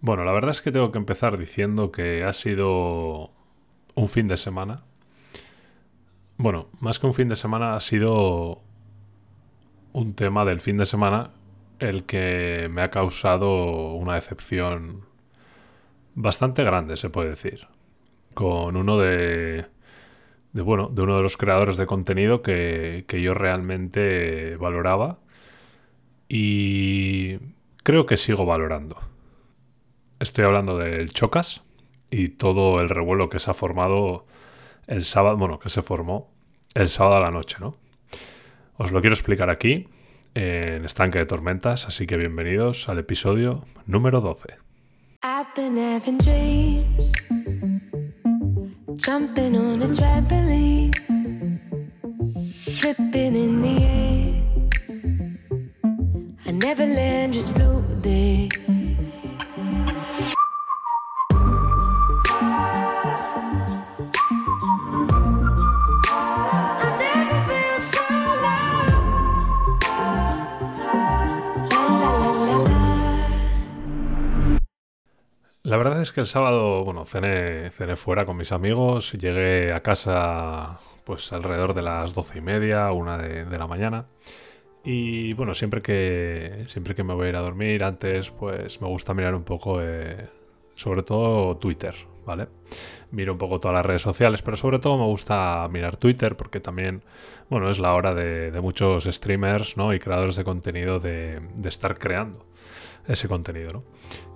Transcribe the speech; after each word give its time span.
Bueno, 0.00 0.24
la 0.24 0.32
verdad 0.32 0.52
es 0.52 0.62
que 0.62 0.70
tengo 0.70 0.92
que 0.92 0.98
empezar 0.98 1.36
diciendo 1.38 1.90
que 1.90 2.22
ha 2.24 2.32
sido 2.32 3.32
un 3.94 4.08
fin 4.08 4.28
de 4.28 4.36
semana. 4.36 4.84
Bueno, 6.36 6.68
más 6.80 6.98
que 7.00 7.06
un 7.06 7.14
fin 7.14 7.28
de 7.28 7.36
semana 7.36 7.74
ha 7.74 7.80
sido 7.80 8.62
un 9.92 10.14
tema 10.14 10.44
del 10.44 10.60
fin 10.60 10.76
de 10.76 10.86
semana 10.86 11.32
el 11.80 12.04
que 12.04 12.68
me 12.70 12.82
ha 12.82 12.90
causado 12.90 13.94
una 13.94 14.14
decepción 14.14 15.02
bastante 16.14 16.62
grande, 16.64 16.96
se 16.96 17.10
puede 17.10 17.30
decir. 17.30 17.66
Con 18.34 18.76
uno 18.76 18.98
de, 18.98 19.66
de 20.52 20.62
bueno, 20.62 20.88
de 20.88 21.02
uno 21.02 21.16
de 21.16 21.22
los 21.22 21.36
creadores 21.36 21.76
de 21.76 21.86
contenido 21.86 22.42
que, 22.42 23.04
que 23.08 23.20
yo 23.20 23.34
realmente 23.34 24.56
valoraba 24.56 25.18
y 26.28 27.38
creo 27.82 28.06
que 28.06 28.16
sigo 28.16 28.46
valorando. 28.46 28.96
Estoy 30.20 30.44
hablando 30.44 30.76
del 30.76 31.12
Chocas 31.12 31.62
y 32.10 32.30
todo 32.30 32.80
el 32.80 32.88
revuelo 32.88 33.28
que 33.28 33.38
se 33.38 33.52
ha 33.52 33.54
formado 33.54 34.26
el 34.88 35.04
sábado, 35.04 35.36
bueno, 35.36 35.60
que 35.60 35.68
se 35.68 35.80
formó 35.80 36.28
el 36.74 36.88
sábado 36.88 37.16
a 37.16 37.20
la 37.20 37.30
noche, 37.30 37.58
¿no? 37.60 37.76
Os 38.78 38.90
lo 38.90 39.00
quiero 39.00 39.14
explicar 39.14 39.48
aquí, 39.48 39.86
en 40.34 40.84
Estanque 40.84 41.18
de 41.18 41.26
Tormentas, 41.26 41.86
así 41.86 42.06
que 42.06 42.16
bienvenidos 42.16 42.88
al 42.88 42.98
episodio 42.98 43.64
número 43.86 44.20
12. 44.20 44.56
I've 45.22 45.46
been 45.54 45.76
jumping 48.96 49.56
on 49.56 49.82
a 49.82 49.88
trampoline, 49.88 50.92
flipping 52.80 53.36
in 53.36 53.57
el 76.20 76.26
sábado, 76.26 76.84
bueno, 76.84 77.04
cené, 77.04 77.70
cené 77.70 77.96
fuera 77.96 78.26
con 78.26 78.36
mis 78.36 78.52
amigos, 78.52 79.12
llegué 79.12 79.72
a 79.72 79.82
casa 79.82 80.80
pues 81.04 81.32
alrededor 81.32 81.74
de 81.74 81.82
las 81.82 82.14
doce 82.14 82.38
y 82.38 82.40
media, 82.40 82.90
una 82.92 83.16
de, 83.16 83.58
la 83.58 83.66
mañana. 83.66 84.06
Y 84.84 85.32
bueno, 85.34 85.54
siempre 85.54 85.80
que, 85.82 86.64
siempre 86.66 86.94
que 86.94 87.04
me 87.04 87.14
voy 87.14 87.26
a 87.26 87.28
ir 87.30 87.36
a 87.36 87.40
dormir 87.40 87.84
antes, 87.84 88.30
pues 88.30 88.80
me 88.80 88.88
gusta 88.88 89.14
mirar 89.14 89.34
un 89.34 89.44
poco, 89.44 89.80
eh, 89.82 90.26
sobre 90.74 91.02
todo 91.02 91.56
Twitter, 91.56 91.94
¿vale? 92.26 92.48
Miro 93.10 93.32
un 93.32 93.38
poco 93.38 93.60
todas 93.60 93.74
las 93.74 93.86
redes 93.86 94.02
sociales, 94.02 94.42
pero 94.42 94.56
sobre 94.56 94.78
todo 94.78 94.98
me 94.98 95.06
gusta 95.06 95.66
mirar 95.70 95.96
Twitter 95.96 96.36
porque 96.36 96.60
también, 96.60 97.02
bueno, 97.48 97.70
es 97.70 97.78
la 97.78 97.94
hora 97.94 98.14
de, 98.14 98.58
muchos 98.60 99.04
streamers, 99.04 99.76
¿no? 99.76 99.94
Y 99.94 99.98
creadores 99.98 100.36
de 100.36 100.44
contenido 100.44 101.00
de 101.00 101.40
estar 101.64 101.98
creando 101.98 102.48
ese 103.08 103.26
contenido, 103.26 103.70
¿no? 103.72 103.80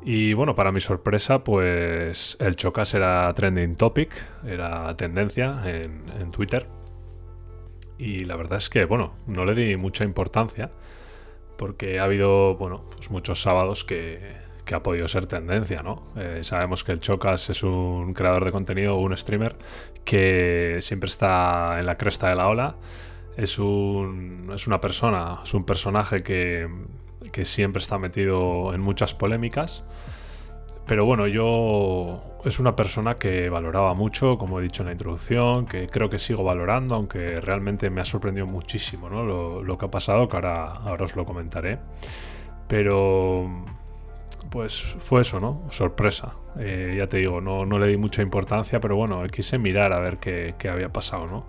Y 0.03 0.33
bueno, 0.33 0.55
para 0.55 0.73
mi 0.73 0.81
sorpresa, 0.81 1.45
pues 1.45 2.37
el 2.41 2.57
Chocas 2.57 2.95
era 2.95 3.33
trending 3.35 3.77
topic, 3.77 4.11
era 4.47 4.97
tendencia 4.97 5.63
en, 5.65 6.31
Twitter. 6.33 6.67
Y 7.99 8.25
la 8.25 8.35
verdad 8.37 8.59
es 8.59 8.69
que, 8.69 8.85
bueno, 8.87 9.13
no 9.27 9.45
le 9.45 9.55
di 9.55 9.77
mucha 9.77 10.03
importancia 10.05 10.73
porque 11.57 12.01
ha 12.01 12.05
habido, 12.05 12.57
bueno, 12.57 12.85
pues 12.97 13.11
muchos 13.11 13.41
sábados 13.43 13.85
que, 13.85 14.19
que 14.65 14.75
ha 14.75 14.83
podido 14.83 15.07
ser 15.07 15.27
tendencia, 15.27 15.83
¿no? 15.83 16.09
Eh, 16.17 16.41
sabemos 16.43 16.83
que 16.83 16.93
el 16.93 17.01
Chocas 17.01 17.51
es 17.51 17.63
un 17.63 18.15
creador 18.15 18.45
de 18.45 18.53
contenido, 18.53 18.97
un 18.97 19.17
streamer 19.17 19.57
que 20.05 20.79
siempre 20.81 21.09
está 21.09 21.79
en 21.79 21.87
la 21.87 21.95
cresta 21.97 22.29
de 22.29 22.35
la 22.35 22.49
ola. 22.49 22.77
Es, 23.37 23.59
un, 23.59 24.51
es 24.53 24.67
una 24.67 24.81
persona, 24.81 25.41
es 25.45 25.55
un 25.55 25.65
personaje 25.65 26.23
que, 26.23 26.69
que 27.31 27.45
siempre 27.45 27.81
está 27.83 27.99
metido 27.99 28.75
en 28.75 28.81
muchas 28.81 29.15
polémicas. 29.15 29.85
Pero 30.87 31.05
bueno, 31.05 31.27
yo 31.29 32.23
es 32.45 32.59
una 32.59 32.75
persona 32.75 33.15
que 33.15 33.49
valoraba 33.49 33.95
mucho, 33.95 34.37
como 34.37 34.59
he 34.59 34.63
dicho 34.63 34.83
en 34.83 34.87
la 34.87 34.93
introducción, 34.93 35.67
que 35.67 35.87
creo 35.89 36.11
que 36.11 36.19
sigo 36.19 36.43
valorando, 36.43 36.97
aunque 36.97 37.41
realmente 37.41 37.89
me 37.89 38.01
ha 38.01 38.05
sorprendido 38.05 38.47
muchísimo 38.47 39.09
¿no? 39.09 39.23
lo, 39.63 39.79
que 39.79 39.85
ha 39.85 39.91
pasado, 39.91 40.29
que 40.29 40.37
ahora, 40.37 40.65
ahora 40.65 41.05
os 41.05 41.15
lo 41.15 41.25
comentaré. 41.25 41.79
Pero 42.67 43.65
pues 44.51 44.83
fue 44.83 45.23
eso, 45.23 45.41
¿no? 45.41 45.63
Sorpresa. 45.71 46.35
Eh, 46.59 46.97
ya 46.99 47.07
te 47.07 47.19
digo, 47.19 47.41
no, 47.41 47.65
no, 47.65 47.79
le 47.79 47.87
di 47.87 47.97
mucha 47.97 48.21
importancia, 48.23 48.81
pero 48.81 48.97
bueno, 48.97 49.23
quise 49.29 49.59
mirar 49.59 49.93
a 49.93 50.01
ver 50.01 50.19
qué, 50.19 50.55
qué 50.59 50.69
había 50.69 50.91
pasado, 50.91 51.27
¿no? 51.27 51.47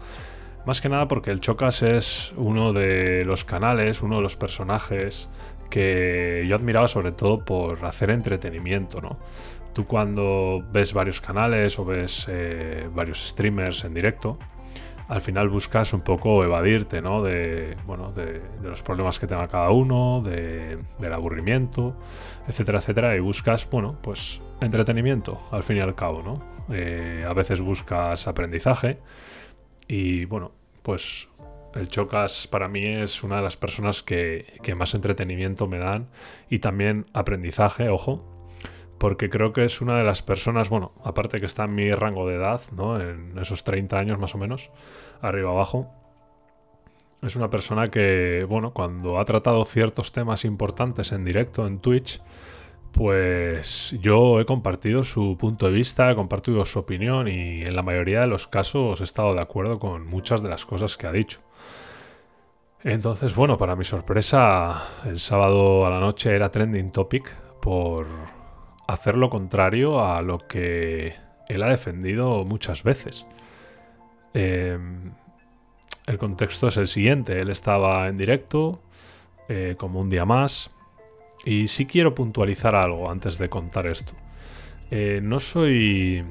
Más 0.66 0.80
que 0.80 0.88
nada 0.88 1.10
porque 1.10 1.32
el 1.32 1.42
Chocas 1.42 1.84
es 1.84 2.34
uno 2.38 2.72
de 2.72 3.26
los 3.26 3.44
canales, 3.44 4.02
uno 4.02 4.18
de 4.18 4.22
los 4.22 4.38
personajes 4.38 5.30
que 5.70 6.46
yo 6.48 6.56
admiraba 6.56 6.88
sobre 6.88 7.12
todo 7.12 7.44
por 7.44 7.84
hacer 7.86 8.10
entretenimiento, 8.12 9.02
¿no? 9.02 9.18
Tú 9.74 9.86
cuando 9.86 10.64
ves 10.72 10.94
varios 10.94 11.20
canales 11.20 11.80
o 11.80 11.86
ves 11.86 12.28
eh, 12.30 12.88
varios 12.94 13.28
streamers 13.28 13.84
en 13.84 13.94
directo, 13.94 14.38
al 15.10 15.20
final 15.20 15.50
buscas 15.50 15.92
un 15.92 16.02
poco 16.02 16.46
evadirte, 16.46 17.02
¿no? 17.02 17.22
De, 17.22 17.76
bueno, 17.86 18.14
de, 18.14 18.42
los 18.62 18.82
problemas 18.84 19.20
que 19.20 19.28
tenga 19.28 19.48
cada 19.50 19.70
uno, 19.72 20.22
de, 20.22 20.78
del 21.00 21.14
aburrimiento, 21.14 21.94
etcétera, 22.48 22.80
etcétera, 22.80 23.16
y 23.18 23.20
buscas, 23.20 23.70
bueno, 23.70 23.98
pues 24.02 24.40
entretenimiento, 24.62 25.42
al 25.52 25.64
fin 25.64 25.78
y 25.78 25.80
al 25.82 25.96
cabo, 25.96 26.22
¿no? 26.24 26.40
Eh, 26.74 27.26
a 27.28 27.34
veces 27.34 27.60
buscas 27.60 28.28
aprendizaje 28.28 29.00
y, 29.88 30.26
bueno, 30.26 30.52
pues 30.82 31.30
el 31.76 31.90
Chocas 31.90 32.48
para 32.48 32.68
mí 32.68 32.86
es 32.86 33.24
una 33.24 33.38
de 33.38 33.42
las 33.42 33.58
personas 33.58 34.04
que, 34.04 34.46
más 34.76 34.94
entretenimiento 34.94 35.68
me 35.68 35.80
dan 35.80 36.10
y 36.50 36.60
también 36.60 37.06
aprendizaje, 37.14 37.90
ojo, 37.90 38.24
porque 38.98 39.30
creo 39.30 39.54
que 39.54 39.66
es 39.66 39.82
una 39.82 39.98
de 39.98 40.04
las 40.04 40.22
personas, 40.22 40.70
bueno, 40.70 40.94
aparte 41.04 41.40
que 41.40 41.46
está 41.46 41.66
en 41.66 41.76
mi 41.76 41.92
rango 41.92 42.28
de 42.28 42.36
edad, 42.36 42.62
¿no? 42.72 43.00
En 43.00 43.38
esos 43.38 43.64
30 43.64 43.98
años 43.98 44.20
más 44.20 44.36
o 44.36 44.38
menos, 44.38 44.72
arriba 45.22 45.50
abajo, 45.50 45.92
es 47.22 47.36
una 47.36 47.50
persona 47.50 47.90
que, 47.90 48.46
bueno, 48.48 48.74
cuando 48.74 49.18
ha 49.20 49.26
tratado 49.26 49.64
ciertos 49.66 50.12
temas 50.12 50.46
importantes 50.46 51.12
en 51.12 51.24
directo 51.24 51.66
en 51.66 51.80
Twitch, 51.80 52.22
pues 52.94 53.96
yo 54.00 54.40
he 54.40 54.46
compartido 54.46 55.04
su 55.04 55.36
punto 55.38 55.66
de 55.66 55.72
vista, 55.72 56.12
he 56.12 56.16
compartido 56.16 56.64
su 56.64 56.80
opinión 56.80 57.28
y 57.28 57.64
en 57.64 57.76
la 57.76 57.82
mayoría 57.82 58.22
de 58.22 58.28
los 58.28 58.48
casos 58.48 59.02
he 59.02 59.04
estado 59.04 59.34
de 59.34 59.42
acuerdo 59.42 59.80
con 59.80 60.06
muchas 60.06 60.44
de 60.44 60.50
las 60.50 60.66
cosas 60.66 60.96
que 60.96 61.08
ha 61.08 61.12
dicho. 61.12 61.40
Entonces, 62.84 63.34
bueno, 63.36 63.58
para 63.58 63.76
mi 63.76 63.84
sorpresa, 63.84 64.84
el 65.06 65.20
sábado 65.20 65.86
a 65.86 65.90
la 65.90 66.00
noche 66.00 66.36
era 66.36 66.52
trending 66.52 66.92
topic 66.92 67.34
por 67.62 68.06
hacer 68.88 69.18
lo 69.18 69.30
contrario 69.30 70.06
a 70.06 70.22
lo 70.22 70.38
que 70.38 71.16
él 71.48 71.64
ha 71.64 71.70
defendido 71.70 72.46
muchas 72.46 72.84
veces. 72.84 73.26
Em, 74.34 75.14
el 76.06 76.18
contexto 76.18 76.68
es 76.68 76.78
el 76.78 76.88
siguiente, 76.88 77.40
él 77.40 77.50
estaba 77.50 78.08
en 78.08 78.18
directo, 78.18 78.82
eh, 79.48 79.76
como 79.78 80.00
un 80.00 80.10
día 80.10 80.26
más, 80.26 80.70
y 81.46 81.68
sí 81.68 81.86
quiero 81.86 82.16
puntualizar 82.16 82.76
algo 82.76 83.10
antes 83.10 83.38
de 83.38 83.50
contar 83.50 83.88
esto. 83.88 84.14
Eh, 84.92 85.20
no 85.22 85.40
soy. 85.40 86.24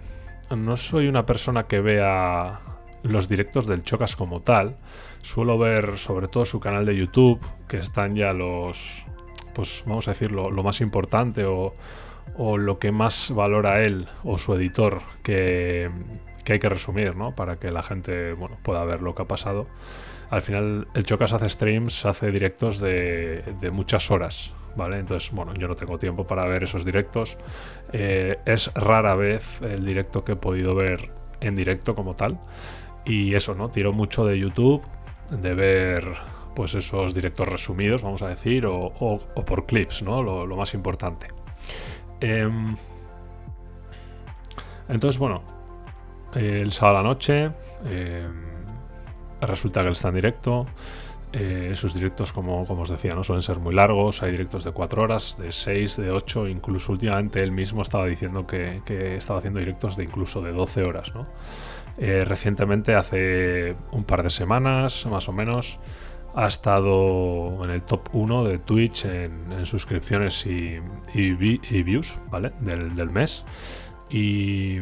No 0.57 0.77
soy 0.77 1.09
una 1.09 1.25
persona 1.25 1.65
que 1.65 1.81
vea 1.81 2.61
los 3.03 3.29
directos 3.29 3.67
del 3.67 3.83
Chocas 3.83 4.17
como 4.17 4.41
tal. 4.41 4.77
Suelo 5.23 5.59
ver 5.59 5.99
sobre 5.99 6.29
todo 6.29 6.45
su 6.45 6.61
canal 6.61 6.87
de 6.87 6.97
YouTube, 6.97 7.41
que 7.69 7.79
están 7.79 8.15
ya 8.15 8.33
los, 8.33 9.05
pues 9.55 9.83
vamos 9.87 10.09
a 10.09 10.13
decir, 10.13 10.33
lo, 10.33 10.51
más 10.63 10.81
importante 10.81 11.45
o, 11.45 11.75
o, 12.37 12.59
lo 12.59 12.79
que 12.79 12.93
más 12.93 13.33
valora 13.35 13.83
él 13.83 14.09
o 14.25 14.39
su 14.39 14.55
editor 14.55 15.01
que, 15.23 15.91
que, 16.45 16.55
hay 16.55 16.59
que 16.59 16.69
resumir, 16.69 17.17
¿no? 17.17 17.35
Para 17.35 17.57
que 17.57 17.71
la 17.71 17.83
gente, 17.83 18.35
bueno, 18.35 18.59
pueda 18.63 18.85
ver 18.85 19.01
lo 19.01 19.15
que 19.15 19.23
ha 19.23 19.27
pasado. 19.27 19.67
Al 20.31 20.43
final, 20.43 20.89
el 20.95 21.05
Chocas 21.05 21.33
hace 21.33 21.49
streams, 21.49 22.07
hace 22.07 22.31
directos 22.31 22.79
de, 22.79 23.43
de 23.61 23.71
muchas 23.71 24.11
horas, 24.11 24.55
¿vale? 24.77 24.99
Entonces, 24.99 25.31
bueno, 25.33 25.55
yo 25.55 25.69
no 25.69 25.77
tengo 25.77 25.99
tiempo 25.99 26.27
para 26.27 26.47
ver 26.47 26.65
esos 26.65 26.85
directos. 26.85 27.39
Eh, 27.93 28.39
es 28.45 28.73
rara 28.75 29.15
vez 29.15 29.61
el 29.63 29.85
directo 29.85 30.25
que 30.25 30.33
he 30.33 30.37
podido 30.37 30.75
ver 30.75 31.11
en 31.41 31.55
directo 31.55 31.95
como 31.95 32.15
tal. 32.15 32.39
Y 33.05 33.35
eso, 33.35 33.55
¿no? 33.55 33.71
Tiro 33.71 33.93
mucho 33.93 34.25
de 34.25 34.39
YouTube, 34.39 34.83
de 35.31 35.55
ver 35.55 36.05
pues 36.55 36.75
esos 36.75 37.15
directos 37.15 37.49
resumidos, 37.49 38.03
vamos 38.03 38.23
a 38.23 38.29
decir, 38.29 38.67
o, 38.67 38.93
por 39.47 39.67
clips, 39.67 40.03
¿no? 40.03 40.23
Lo, 40.23 40.57
más 40.57 40.75
importante. 40.75 41.29
Em, 42.21 42.77
entonces, 44.89 45.19
bueno, 45.19 45.43
el 46.35 46.73
sábado 46.73 46.99
a 46.99 47.03
la 47.03 47.09
noche, 47.09 47.51
em, 47.87 48.53
resulta 49.41 49.81
que 49.81 49.87
él 49.87 49.93
está 49.93 50.09
en 50.09 50.15
directo. 50.15 50.67
Eh, 51.33 51.73
sus 51.77 51.95
directos, 51.95 52.31
como, 52.31 52.67
como, 52.67 52.83
os 52.83 52.91
decía, 52.91 53.15
no 53.15 53.25
suelen 53.25 53.43
ser 53.43 53.59
muy 53.59 53.75
largos. 53.75 54.23
Hay 54.23 54.33
directos 54.33 54.65
de 54.65 54.73
4 54.73 55.03
horas, 55.03 55.37
de 55.39 55.51
6, 55.51 55.97
de 55.97 56.11
8. 56.11 56.49
Incluso 56.49 56.93
últimamente 56.93 57.43
él 57.43 57.53
mismo 57.53 57.81
estaba 57.83 58.07
diciendo 58.07 58.47
que, 58.47 58.83
estaba 59.17 59.39
haciendo 59.39 59.59
directos 59.59 59.97
de 59.97 60.05
incluso 60.05 60.43
de 60.43 60.53
12 60.53 60.83
horas. 60.83 61.15
¿no? 61.15 61.27
Eh, 61.97 62.25
recientemente, 62.27 62.95
hace 62.95 63.77
un 63.93 64.05
par 64.05 64.23
de 64.23 64.31
semanas 64.31 65.07
más 65.07 65.29
o 65.29 65.33
menos, 65.33 65.81
ha 66.35 66.47
estado 66.47 67.65
en 67.65 67.71
el 67.71 67.83
top 67.83 68.11
1 68.13 68.45
de 68.45 68.59
Twitch 68.59 69.07
en, 69.07 69.65
suscripciones 69.65 70.47
y, 70.47 70.81
views 71.83 72.19
¿vale? 72.31 72.53
del, 72.61 72.95
del 72.95 73.11
mes. 73.11 73.45
Y, 74.11 74.81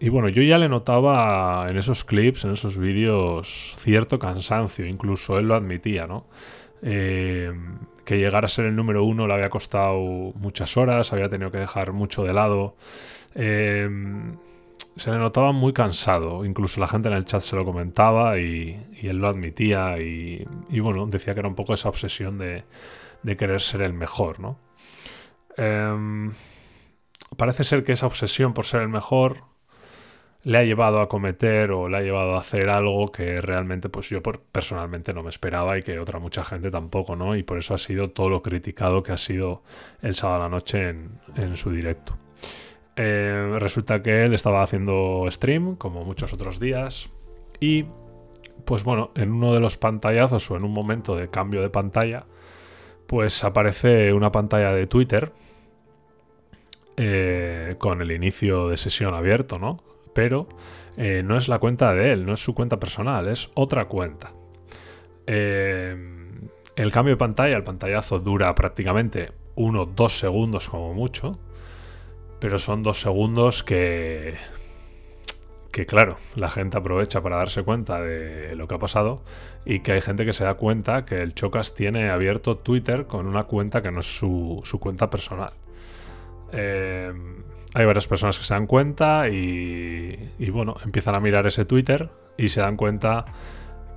y 0.00 0.08
bueno, 0.08 0.30
yo 0.30 0.42
ya 0.42 0.56
le 0.56 0.70
notaba 0.70 1.66
en 1.68 1.76
esos 1.76 2.04
clips, 2.04 2.44
en 2.44 2.52
esos 2.52 2.78
vídeos, 2.78 3.76
cierto 3.78 4.18
cansancio, 4.18 4.86
incluso 4.86 5.38
él 5.38 5.48
lo 5.48 5.54
admitía, 5.54 6.06
¿no? 6.06 6.26
Eh, 6.80 7.52
que 8.06 8.16
llegar 8.16 8.46
a 8.46 8.48
ser 8.48 8.64
el 8.64 8.74
número 8.74 9.04
uno 9.04 9.26
le 9.26 9.34
había 9.34 9.50
costado 9.50 10.00
muchas 10.36 10.78
horas, 10.78 11.12
había 11.12 11.28
tenido 11.28 11.50
que 11.50 11.58
dejar 11.58 11.92
mucho 11.92 12.24
de 12.24 12.32
lado. 12.32 12.76
Eh, 13.34 13.88
se 14.96 15.10
le 15.10 15.18
notaba 15.18 15.52
muy 15.52 15.74
cansado, 15.74 16.46
incluso 16.46 16.80
la 16.80 16.88
gente 16.88 17.08
en 17.08 17.14
el 17.14 17.26
chat 17.26 17.42
se 17.42 17.54
lo 17.54 17.66
comentaba 17.66 18.38
y, 18.38 18.82
él 19.02 19.18
lo 19.18 19.28
admitía 19.28 19.98
y, 19.98 20.46
bueno, 20.80 21.06
decía 21.08 21.34
que 21.34 21.40
era 21.40 21.48
un 21.48 21.54
poco 21.54 21.74
esa 21.74 21.90
obsesión 21.90 22.38
de, 22.38 22.64
querer 23.36 23.60
ser 23.60 23.82
el 23.82 23.92
mejor, 23.92 24.40
¿no? 24.40 24.58
Eh, 25.58 26.30
parece 27.36 27.64
ser 27.64 27.84
que 27.84 27.92
esa 27.92 28.06
obsesión 28.06 28.54
por 28.54 28.64
ser 28.64 28.80
el 28.80 28.88
mejor 28.88 29.49
le 30.42 30.58
ha 30.58 30.64
llevado 30.64 31.00
a 31.00 31.08
cometer 31.08 31.70
o 31.70 31.88
le 31.88 31.98
ha 31.98 32.00
llevado 32.00 32.34
a 32.34 32.40
hacer 32.40 32.70
algo 32.70 33.12
que 33.12 33.40
realmente 33.40 33.88
pues 33.88 34.08
yo 34.08 34.22
personalmente 34.22 35.12
no 35.12 35.22
me 35.22 35.28
esperaba 35.28 35.78
y 35.78 35.82
que 35.82 35.98
otra 35.98 36.18
mucha 36.18 36.44
gente 36.44 36.70
tampoco, 36.70 37.14
¿no? 37.14 37.36
Y 37.36 37.42
por 37.42 37.58
eso 37.58 37.74
ha 37.74 37.78
sido 37.78 38.10
todo 38.10 38.30
lo 38.30 38.42
criticado 38.42 39.02
que 39.02 39.12
ha 39.12 39.18
sido 39.18 39.62
el 40.00 40.14
sábado 40.14 40.40
a 40.40 40.44
la 40.44 40.48
noche 40.48 40.88
en, 41.36 41.56
su 41.56 41.70
directo. 41.70 42.16
Eh, 42.96 43.56
resulta 43.58 44.02
que 44.02 44.24
él 44.24 44.34
estaba 44.34 44.62
haciendo 44.62 45.26
stream, 45.30 45.76
como 45.76 46.04
muchos 46.04 46.32
otros 46.32 46.58
días, 46.58 47.10
y 47.60 47.84
pues 48.64 48.84
bueno, 48.84 49.10
en 49.14 49.32
uno 49.32 49.52
de 49.52 49.60
los 49.60 49.76
pantallazos 49.76 50.50
o 50.50 50.56
en 50.56 50.64
un 50.64 50.72
momento 50.72 51.16
de 51.16 51.28
cambio 51.28 51.60
de 51.60 51.70
pantalla, 51.70 52.24
pues 53.06 53.44
aparece 53.44 54.12
una 54.12 54.32
pantalla 54.32 54.72
de 54.72 54.86
Twitter 54.86 55.32
eh, 56.96 57.76
con 57.78 58.00
el 58.00 58.12
inicio 58.12 58.68
de 58.68 58.76
sesión 58.76 59.14
abierto, 59.14 59.58
¿no? 59.58 59.82
Pero 60.14 60.48
eh, 60.96 61.22
no 61.24 61.36
es 61.36 61.48
la 61.48 61.58
cuenta 61.58 61.94
de 61.94 62.12
él, 62.12 62.26
no 62.26 62.34
es 62.34 62.40
su 62.40 62.54
cuenta 62.54 62.78
personal, 62.78 63.28
es 63.28 63.50
otra 63.54 63.86
cuenta. 63.86 64.32
Eh, 65.26 65.96
el 66.76 66.92
cambio 66.92 67.14
de 67.14 67.18
pantalla, 67.18 67.56
el 67.56 67.64
pantallazo 67.64 68.18
dura 68.18 68.54
prácticamente 68.54 69.32
uno, 69.54 69.86
dos 69.86 70.18
segundos 70.18 70.68
como 70.68 70.94
mucho, 70.94 71.38
pero 72.40 72.58
son 72.58 72.82
dos 72.82 73.00
segundos 73.00 73.62
que, 73.62 74.34
que 75.70 75.86
claro, 75.86 76.16
la 76.36 76.48
gente 76.48 76.78
aprovecha 76.78 77.22
para 77.22 77.36
darse 77.36 77.62
cuenta 77.62 78.00
de 78.00 78.56
lo 78.56 78.66
que 78.66 78.74
ha 78.74 78.78
pasado 78.78 79.22
y 79.64 79.80
que 79.80 79.92
hay 79.92 80.00
gente 80.00 80.24
que 80.24 80.32
se 80.32 80.44
da 80.44 80.54
cuenta 80.54 81.04
que 81.04 81.20
el 81.20 81.34
Chocas 81.34 81.74
tiene 81.74 82.10
abierto 82.10 82.56
Twitter 82.56 83.06
con 83.06 83.26
una 83.26 83.44
cuenta 83.44 83.82
que 83.82 83.90
no 83.90 84.00
es 84.00 84.18
su, 84.18 84.60
su 84.64 84.80
cuenta 84.80 85.10
personal. 85.10 85.52
Eh, 86.52 87.12
hay 87.74 87.86
varias 87.86 88.06
personas 88.06 88.38
que 88.38 88.44
se 88.44 88.54
dan 88.54 88.66
cuenta 88.66 89.28
y, 89.28 90.50
bueno, 90.50 90.74
empiezan 90.84 91.14
a 91.14 91.20
mirar 91.20 91.46
ese 91.46 91.64
Twitter 91.64 92.10
y 92.36 92.48
se 92.48 92.60
dan 92.60 92.76
cuenta 92.76 93.26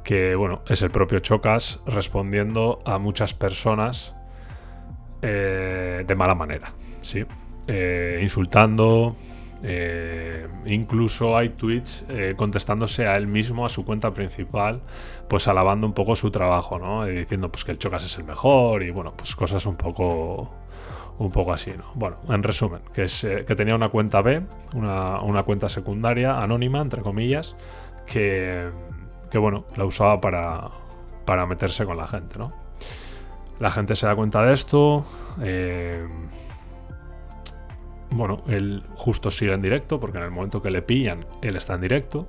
que 0.04 0.36
bueno, 0.36 0.62
es 0.68 0.82
el 0.82 0.92
propio 0.92 1.20
Chocas 1.20 1.80
respondiendo 1.86 2.82
a 2.86 2.98
muchas 2.98 3.34
personas 3.34 4.14
eh, 5.22 6.04
de 6.06 6.16
mala 6.16 6.36
manera, 6.36 6.74
¿sí? 7.02 7.24
Eh, 7.68 8.20
insultando, 8.22 9.16
eh, 9.64 10.46
incluso 10.66 11.38
hay 11.38 11.50
tweets 11.50 12.06
contestándose 12.36 13.08
a 13.08 13.16
él 13.16 13.28
mismo, 13.28 13.66
a 13.66 13.70
su 13.70 13.86
cuenta 13.86 14.12
principal, 14.12 14.82
pues 15.30 15.48
alabando 15.48 15.88
un 15.88 15.94
poco 15.94 16.16
su 16.18 16.30
trabajo, 16.30 16.78
¿no? 16.78 17.06
diciendo 17.06 17.50
pues 17.50 17.64
que 17.64 17.72
el 17.72 17.80
Chocas 17.80 18.04
es 18.04 18.18
el 18.18 18.26
mejor 18.26 18.84
y 18.84 18.92
bueno, 18.92 19.14
pues 19.16 19.36
cosas 19.36 19.66
un 19.66 19.78
poco 19.78 20.52
un 21.20 21.32
poco 21.32 21.54
así, 21.54 21.72
¿no? 21.78 21.86
Bueno, 21.96 22.18
en 22.30 22.44
resumen, 22.44 22.82
que, 22.94 23.06
eh, 23.24 23.44
tenía 23.56 23.76
una 23.76 23.90
cuenta 23.90 24.22
B, 24.22 24.42
una, 24.74 25.44
cuenta 25.44 25.70
secundaria, 25.70 26.40
anónima, 26.40 26.82
entre 26.82 27.02
comillas, 27.02 27.56
que, 28.06 28.70
que 29.30 29.38
bueno, 29.38 29.66
la 29.78 29.86
usaba 29.86 30.20
para, 30.20 30.70
para 31.26 31.46
meterse 31.46 31.86
con 31.86 31.98
la 31.98 32.08
gente, 32.08 32.38
¿no? 32.40 32.50
La 33.60 33.72
gente 33.72 33.96
se 33.96 34.06
da 34.06 34.16
cuenta 34.16 34.44
de 34.44 34.54
esto. 34.54 35.06
Eh, 35.42 36.06
bueno, 38.10 38.44
él 38.48 38.84
justo 38.96 39.32
sigue 39.32 39.54
en 39.54 39.62
directo, 39.62 40.00
porque 40.00 40.18
en 40.18 40.24
el 40.24 40.32
momento 40.32 40.62
que 40.62 40.70
le 40.70 40.82
pillan, 40.82 41.26
él 41.42 41.56
está 41.56 41.76
en 41.76 41.82
directo. 41.82 42.28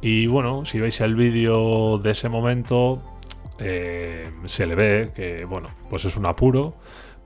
Y 0.00 0.26
bueno, 0.26 0.64
si 0.64 0.80
veis 0.80 1.00
el 1.00 1.14
vídeo 1.14 1.98
de 1.98 2.10
ese 2.10 2.28
momento, 2.28 3.02
eh, 3.58 4.30
se 4.46 4.66
le 4.66 4.74
ve 4.74 5.10
que, 5.14 5.44
bueno, 5.44 5.70
pues 5.90 6.04
es 6.04 6.16
un 6.16 6.26
apuro 6.26 6.74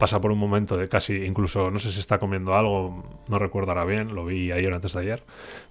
pasa 0.02 0.20
por 0.20 0.32
un 0.32 0.38
momento 0.38 0.76
de 0.76 0.88
casi, 0.88 1.14
incluso 1.24 1.70
no 1.70 1.78
sé 1.78 1.92
si 1.92 2.00
está 2.00 2.18
comiendo 2.18 2.56
algo, 2.56 3.04
no 3.28 3.38
recuerdo 3.38 3.70
ahora 3.70 3.84
bien, 3.84 4.16
lo 4.16 4.24
vi 4.24 4.50
ayer 4.50 4.74
antes 4.74 4.94
de 4.94 5.00
ayer, 5.00 5.22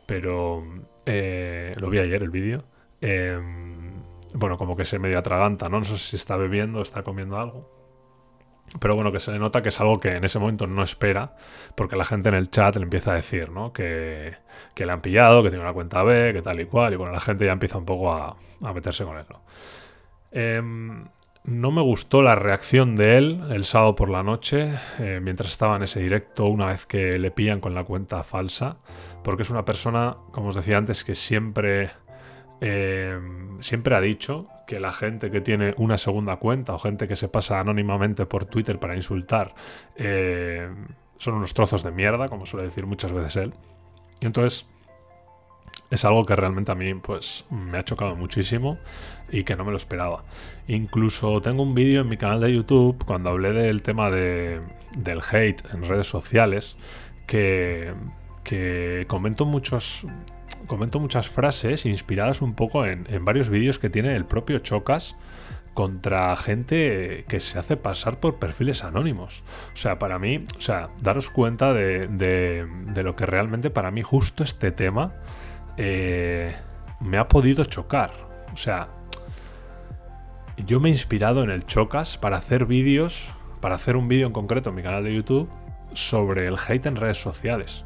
pero 0.05 0.63
eh, 1.05 1.73
lo 1.75 1.89
vi 1.89 1.99
ayer 1.99 2.23
el 2.23 2.29
vídeo. 2.29 2.63
Em, 3.01 3.91
bueno, 4.33 4.57
como 4.57 4.77
que 4.77 4.85
se 4.85 4.99
medio 4.99 5.19
atraganta, 5.19 5.67
¿no? 5.67 5.79
No 5.79 5.83
sé 5.83 5.97
si 5.97 6.15
está 6.15 6.37
bebiendo, 6.37 6.81
está 6.81 7.03
comiendo 7.03 7.37
algo. 7.37 7.69
Pero 8.79 8.95
bueno, 8.95 9.11
que 9.11 9.19
se 9.19 9.33
le 9.33 9.37
nota 9.37 9.61
que 9.61 9.67
es 9.67 9.81
algo 9.81 9.99
que 9.99 10.15
en 10.15 10.23
ese 10.23 10.39
momento 10.39 10.65
no 10.65 10.81
espera, 10.81 11.35
porque 11.75 11.97
la 11.97 12.05
gente 12.05 12.29
en 12.29 12.35
el 12.35 12.49
chat 12.49 12.77
le 12.77 12.83
empieza 12.83 13.11
a 13.11 13.15
decir, 13.15 13.51
¿no? 13.51 13.73
Que, 13.73 14.35
que 14.73 14.85
le 14.85 14.93
han 14.93 15.01
pillado, 15.01 15.43
que 15.43 15.49
tiene 15.49 15.65
una 15.65 15.73
cuenta 15.73 16.03
B, 16.03 16.31
que 16.31 16.41
tal 16.41 16.57
y 16.61 16.65
cual, 16.67 16.93
y 16.93 16.95
bueno, 16.95 17.11
la 17.11 17.19
gente 17.19 17.45
ya 17.45 17.51
empieza 17.51 17.77
un 17.77 17.85
poco 17.85 18.13
a, 18.13 18.37
meterse 18.73 19.03
con 19.03 19.17
él. 19.17 19.25
Em, 20.31 21.03
no 21.43 21.71
me 21.71 21.81
gustó 21.81 22.21
la 22.21 22.35
reacción 22.35 22.95
de 22.95 23.17
él 23.17 23.41
el 23.49 23.65
sábado 23.65 23.95
por 23.95 24.09
la 24.09 24.21
noche, 24.21 24.73
eh, 24.99 25.19
mientras 25.21 25.51
estaba 25.51 25.75
en 25.75 25.83
ese 25.83 25.99
directo, 25.99 26.45
una 26.45 26.67
vez 26.67 26.85
que 26.85 27.17
le 27.17 27.31
pillan 27.31 27.59
con 27.59 27.73
la 27.73 27.83
cuenta 27.83 28.23
falsa, 28.23 28.77
porque 29.23 29.41
es 29.41 29.49
una 29.49 29.65
persona, 29.65 30.17
como 30.31 30.49
os 30.49 30.55
decía 30.55 30.77
antes, 30.77 31.03
que 31.03 31.15
siempre, 31.15 31.89
eh, 32.61 33.19
siempre 33.59 33.95
ha 33.95 34.01
dicho 34.01 34.47
que 34.67 34.79
la 34.79 34.93
gente 34.93 35.31
que 35.31 35.41
tiene 35.41 35.73
una 35.77 35.97
segunda 35.97 36.37
cuenta 36.37 36.73
o 36.73 36.79
gente 36.79 37.07
que 37.07 37.15
se 37.15 37.27
pasa 37.27 37.59
anónimamente 37.59 38.25
por 38.25 38.45
Twitter 38.45 38.79
para 38.79 38.95
insultar 38.95 39.53
eh, 39.95 40.69
son 41.17 41.35
unos 41.35 41.53
trozos 41.53 41.83
de 41.83 41.91
mierda, 41.91 42.29
como 42.29 42.45
suele 42.45 42.67
decir 42.67 42.85
muchas 42.85 43.11
veces 43.11 43.35
él. 43.37 43.53
Y 44.21 44.27
entonces 44.27 44.70
es 45.91 46.05
algo 46.05 46.25
que 46.25 46.35
realmente 46.35 46.71
a 46.71 46.75
mí 46.75 46.93
pues 46.95 47.45
me 47.49 47.77
ha 47.77 47.83
chocado 47.83 48.15
muchísimo 48.15 48.79
y 49.29 49.43
que 49.43 49.55
no 49.57 49.65
me 49.65 49.71
lo 49.71 49.77
esperaba. 49.77 50.23
Incluso 50.67 51.41
tengo 51.41 51.63
un 51.63 51.75
vídeo 51.75 52.01
en 52.01 52.07
mi 52.07 52.17
canal 52.17 52.39
de 52.39 52.53
YouTube 52.53 53.03
cuando 53.05 53.29
hablé 53.29 53.51
del 53.51 53.83
tema 53.83 54.09
de, 54.09 54.61
del 54.97 55.19
hate 55.19 55.61
en 55.73 55.87
redes 55.87 56.07
sociales 56.07 56.77
que, 57.27 57.93
que 58.43 59.05
comento 59.07 59.45
muchos 59.45 60.07
comento 60.67 60.99
muchas 60.99 61.27
frases 61.27 61.85
inspiradas 61.85 62.41
un 62.41 62.53
poco 62.53 62.85
en, 62.85 63.05
varios 63.25 63.49
vídeos 63.49 63.77
que 63.77 63.89
tiene 63.89 64.15
el 64.15 64.25
propio 64.25 64.59
Chocas 64.59 65.17
contra 65.73 66.35
gente 66.37 67.25
que 67.27 67.39
se 67.41 67.59
hace 67.59 67.75
pasar 67.75 68.19
por 68.19 68.35
perfiles 68.35 68.83
anónimos. 68.83 69.43
O 69.73 69.77
sea, 69.77 69.99
para 69.99 70.19
mí, 70.19 70.45
o 70.57 70.61
sea, 70.61 70.89
daros 71.01 71.29
cuenta 71.29 71.73
de, 71.73 72.07
de 72.07 73.03
lo 73.03 73.15
que 73.15 73.25
realmente 73.25 73.69
para 73.69 73.91
mí 73.91 74.01
justo 74.01 74.43
este 74.43 74.71
tema 74.71 75.13
eh, 75.83 76.53
me 76.99 77.17
ha 77.17 77.27
podido 77.27 77.65
chocar. 77.65 78.11
O 78.53 78.57
sea, 78.57 78.89
yo 80.67 80.79
me 80.79 80.89
he 80.89 80.91
inspirado 80.91 81.43
en 81.43 81.49
el 81.49 81.65
Chocas 81.65 82.19
para 82.19 82.37
hacer 82.37 82.67
vídeos, 82.67 83.33
para 83.61 83.75
hacer 83.75 83.95
un 83.95 84.07
vídeo 84.07 84.27
en 84.27 84.33
concreto 84.33 84.69
en 84.69 84.75
mi 84.75 84.83
canal 84.83 85.03
de 85.03 85.15
YouTube 85.15 85.49
sobre 85.93 86.45
el 86.45 86.55
hate 86.55 86.85
en 86.85 86.95
redes 86.97 87.17
sociales. 87.17 87.83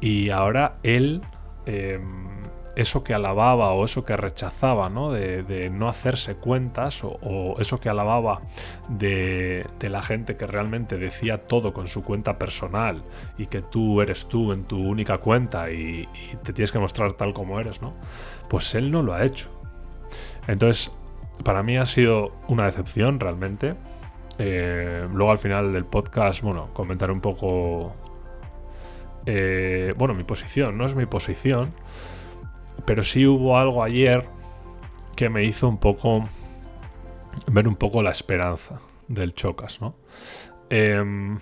Y 0.00 0.30
ahora 0.30 0.78
él 0.82 1.20
em, 1.66 2.35
eso 2.76 3.02
que 3.02 3.14
alababa 3.14 3.72
o 3.72 3.86
eso 3.86 4.04
que 4.04 4.16
rechazaba, 4.16 4.90
¿no? 4.90 5.10
De, 5.10 5.70
no 5.70 5.88
hacerse 5.88 6.36
cuentas 6.36 7.02
o, 7.02 7.56
eso 7.58 7.80
que 7.80 7.88
alababa 7.88 8.42
de, 8.88 9.66
la 9.80 10.02
gente 10.02 10.36
que 10.36 10.46
realmente 10.46 10.98
decía 10.98 11.46
todo 11.46 11.72
con 11.72 11.88
su 11.88 12.02
cuenta 12.02 12.38
personal 12.38 13.02
y 13.38 13.46
que 13.46 13.62
tú 13.62 14.02
eres 14.02 14.26
tú 14.26 14.52
en 14.52 14.64
tu 14.64 14.78
única 14.78 15.18
cuenta 15.18 15.70
y, 15.70 16.06
te 16.44 16.52
tienes 16.52 16.70
que 16.70 16.78
mostrar 16.78 17.14
tal 17.14 17.32
como 17.32 17.58
eres, 17.58 17.80
¿no? 17.80 17.94
Pues 18.48 18.74
él 18.74 18.90
no 18.90 19.02
lo 19.02 19.14
ha 19.14 19.24
hecho. 19.24 19.50
Entonces, 20.46 20.92
para 21.42 21.62
mí 21.62 21.78
ha 21.78 21.86
sido 21.86 22.32
una 22.46 22.66
decepción 22.66 23.18
realmente. 23.18 23.74
Eh, 24.38 25.08
luego 25.10 25.32
al 25.32 25.38
final 25.38 25.72
del 25.72 25.86
podcast, 25.86 26.42
bueno, 26.42 26.68
comentaré 26.74 27.10
un 27.10 27.22
poco... 27.22 27.94
Eh, 29.24 29.94
bueno, 29.96 30.14
mi 30.14 30.24
posición, 30.24 30.76
no 30.76 30.86
es 30.86 30.94
mi 30.94 31.06
posición, 31.06 31.72
pero 32.84 33.02
sí 33.02 33.26
hubo 33.26 33.58
algo 33.58 33.82
ayer 33.82 34.24
que 35.14 35.28
me 35.28 35.44
hizo 35.44 35.68
un 35.68 35.78
poco 35.78 36.28
ver 37.48 37.68
un 37.68 37.76
poco 37.76 38.02
la 38.02 38.10
esperanza 38.10 38.80
del 39.08 39.34
Chocas, 39.34 39.80
¿no? 39.80 39.94
Em, 40.70 41.38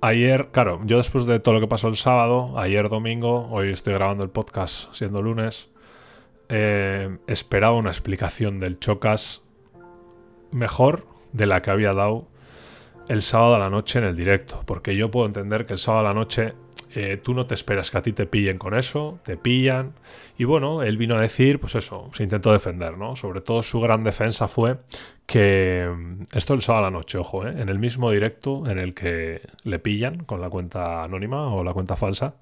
ayer, 0.00 0.48
claro, 0.52 0.80
yo 0.84 0.96
después 0.96 1.26
de 1.26 1.40
todo 1.40 1.54
lo 1.54 1.60
que 1.60 1.66
pasó 1.66 1.88
el 1.88 1.96
sábado, 1.96 2.58
ayer 2.58 2.88
domingo, 2.88 3.48
hoy 3.50 3.70
estoy 3.70 3.94
grabando 3.94 4.24
el 4.24 4.30
podcast 4.30 4.92
siendo 4.94 5.22
lunes, 5.22 5.68
em, 6.48 7.18
esperaba 7.26 7.76
una 7.76 7.90
explicación 7.90 8.60
del 8.60 8.78
Chocas 8.78 9.42
mejor 10.50 11.06
de 11.32 11.46
la 11.46 11.60
que 11.62 11.70
había 11.70 11.92
dado 11.92 12.26
el 13.08 13.22
sábado 13.22 13.54
a 13.54 13.58
la 13.58 13.70
noche 13.70 13.98
en 13.98 14.04
el 14.04 14.16
directo, 14.16 14.62
porque 14.66 14.96
yo 14.96 15.10
puedo 15.10 15.26
entender 15.26 15.66
que 15.66 15.74
el 15.74 15.78
sábado 15.78 16.06
a 16.06 16.10
la 16.10 16.14
noche 16.14 16.54
eh, 16.94 17.18
tú 17.22 17.34
no 17.34 17.46
te 17.46 17.54
esperas 17.54 17.90
que 17.90 17.98
a 17.98 18.02
ti 18.02 18.12
te 18.12 18.26
pillen 18.26 18.58
con 18.58 18.74
eso, 18.74 19.18
te 19.22 19.36
pillan. 19.36 19.92
Y 20.38 20.44
bueno, 20.44 20.82
él 20.82 20.96
vino 20.96 21.16
a 21.16 21.20
decir, 21.20 21.60
pues 21.60 21.74
eso, 21.74 22.10
se 22.12 22.22
intentó 22.22 22.52
defender, 22.52 22.96
¿no? 22.96 23.16
Sobre 23.16 23.40
todo 23.40 23.62
su 23.62 23.80
gran 23.80 24.04
defensa 24.04 24.48
fue 24.48 24.78
que 25.26 25.86
mm, 25.86 26.22
esto 26.32 26.54
el 26.54 26.62
sábado 26.62 26.86
a 26.86 26.90
la 26.90 26.96
noche, 26.96 27.18
ojo, 27.18 27.46
¿eh? 27.46 27.54
en 27.58 27.68
el 27.68 27.78
mismo 27.78 28.10
directo 28.10 28.64
en 28.66 28.78
el 28.78 28.94
que 28.94 29.42
le 29.64 29.78
pillan 29.78 30.24
con 30.24 30.40
la 30.40 30.48
cuenta 30.48 31.02
anónima 31.02 31.54
o 31.54 31.62
la 31.62 31.74
cuenta 31.74 31.96
falsa. 31.96 32.36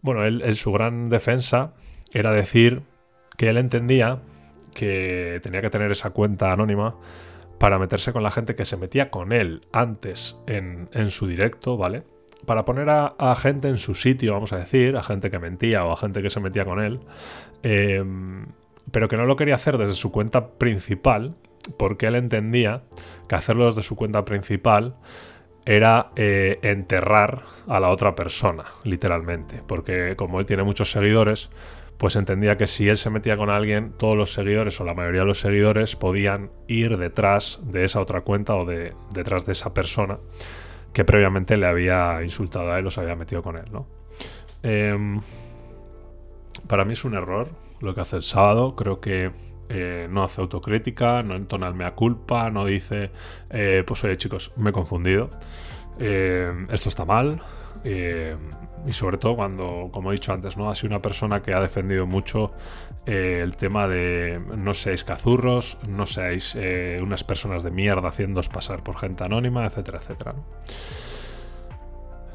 Bueno, 0.00 0.24
él, 0.24 0.56
su 0.56 0.72
gran 0.72 1.08
defensa 1.08 1.74
era 2.12 2.32
decir 2.32 2.82
que 3.36 3.48
él 3.48 3.56
entendía 3.56 4.18
que 4.74 5.38
tenía 5.42 5.60
que 5.60 5.70
tener 5.70 5.92
esa 5.92 6.10
cuenta 6.10 6.50
anónima 6.52 6.96
para 7.58 7.78
meterse 7.78 8.12
con 8.12 8.22
la 8.24 8.30
gente 8.32 8.56
que 8.56 8.64
se 8.64 8.76
metía 8.76 9.10
con 9.10 9.32
él 9.32 9.60
antes 9.72 10.36
en, 10.46 10.88
en 10.92 11.10
su 11.10 11.28
directo, 11.28 11.76
¿vale? 11.76 12.02
Para 12.46 12.64
poner 12.64 12.88
a, 12.90 13.36
gente 13.36 13.68
en 13.68 13.76
su 13.76 13.94
sitio, 13.94 14.32
vamos 14.32 14.52
a 14.52 14.58
decir, 14.58 14.96
a 14.96 15.02
gente 15.02 15.30
que 15.30 15.38
mentía 15.38 15.84
o 15.84 15.92
a 15.92 15.96
gente 15.96 16.22
que 16.22 16.30
se 16.30 16.40
metía 16.40 16.64
con 16.64 16.82
él, 16.82 17.00
em, 17.62 18.46
pero 18.90 19.08
que 19.08 19.16
no 19.16 19.26
lo 19.26 19.36
quería 19.36 19.54
hacer 19.54 19.78
desde 19.78 19.94
su 19.94 20.10
cuenta 20.10 20.48
principal, 20.48 21.34
porque 21.76 22.06
él 22.06 22.16
entendía 22.16 22.82
que 23.28 23.34
hacerlo 23.36 23.66
desde 23.66 23.82
su 23.82 23.94
cuenta 23.94 24.24
principal 24.24 24.96
era 25.64 26.10
eh, 26.16 26.58
enterrar 26.62 27.44
a 27.68 27.78
la 27.78 27.90
otra 27.90 28.16
persona, 28.16 28.64
literalmente, 28.82 29.62
porque 29.66 30.16
como 30.16 30.40
él 30.40 30.46
tiene 30.46 30.64
muchos 30.64 30.90
seguidores, 30.90 31.50
pues 31.98 32.16
entendía 32.16 32.56
que 32.56 32.66
si 32.66 32.88
él 32.88 32.96
se 32.96 33.10
metía 33.10 33.36
con 33.36 33.48
alguien, 33.48 33.92
todos 33.96 34.16
los 34.16 34.32
seguidores 34.32 34.80
o 34.80 34.84
la 34.84 34.94
mayoría 34.94 35.20
de 35.20 35.26
los 35.28 35.38
seguidores 35.38 35.94
podían 35.94 36.50
ir 36.66 36.96
detrás 36.96 37.60
de 37.62 37.84
esa 37.84 38.00
otra 38.00 38.22
cuenta 38.22 38.56
o 38.56 38.64
de, 38.64 38.94
detrás 39.12 39.46
de 39.46 39.52
esa 39.52 39.72
persona 39.72 40.18
que 40.92 41.04
previamente 41.04 41.56
le 41.56 41.66
había 41.66 42.22
insultado 42.22 42.72
a 42.72 42.78
él 42.78 42.86
o 42.86 42.90
se 42.90 43.00
había 43.00 43.16
metido 43.16 43.42
con 43.42 43.56
él, 43.56 43.64
¿no? 43.72 43.86
Em, 44.62 45.20
para 46.68 46.84
mí 46.84 46.92
es 46.92 47.04
un 47.04 47.14
error 47.14 47.48
lo 47.80 47.94
que 47.94 48.00
hace 48.00 48.16
el 48.16 48.22
sábado. 48.22 48.76
Creo 48.76 49.00
que 49.00 49.32
eh, 49.68 50.06
no 50.10 50.22
hace 50.22 50.40
autocrítica, 50.40 51.22
no 51.22 51.34
entona 51.34 51.68
el 51.68 51.74
mea 51.74 51.94
culpa, 51.94 52.50
no 52.50 52.66
dice, 52.66 53.10
eh, 53.50 53.84
pues 53.86 54.04
oye 54.04 54.16
chicos, 54.16 54.52
me 54.56 54.70
he 54.70 54.72
confundido. 54.72 55.30
Em, 55.98 56.68
esto 56.70 56.88
está 56.88 57.04
mal. 57.04 57.42
Em, 57.84 58.38
y 58.86 58.92
sobre 58.92 59.16
todo 59.16 59.36
cuando, 59.36 59.90
como 59.92 60.10
he 60.10 60.14
dicho 60.14 60.32
antes, 60.32 60.56
¿no? 60.56 60.70
Ha 60.70 60.74
sido 60.74 60.88
una 60.88 61.02
persona 61.02 61.42
que 61.42 61.54
ha 61.54 61.60
defendido 61.60 62.06
mucho 62.06 62.52
eh, 63.06 63.40
el 63.42 63.56
tema 63.56 63.86
de 63.88 64.40
no 64.56 64.74
seáis 64.74 65.04
cazurros, 65.04 65.78
no 65.88 66.06
seáis 66.06 66.54
eh, 66.56 67.00
unas 67.02 67.24
personas 67.24 67.62
de 67.62 67.70
mierda 67.70 68.08
haciéndoos 68.08 68.48
pasar 68.48 68.82
por 68.82 68.96
gente 68.96 69.24
anónima, 69.24 69.66
etcétera, 69.66 69.98
etcétera. 69.98 70.34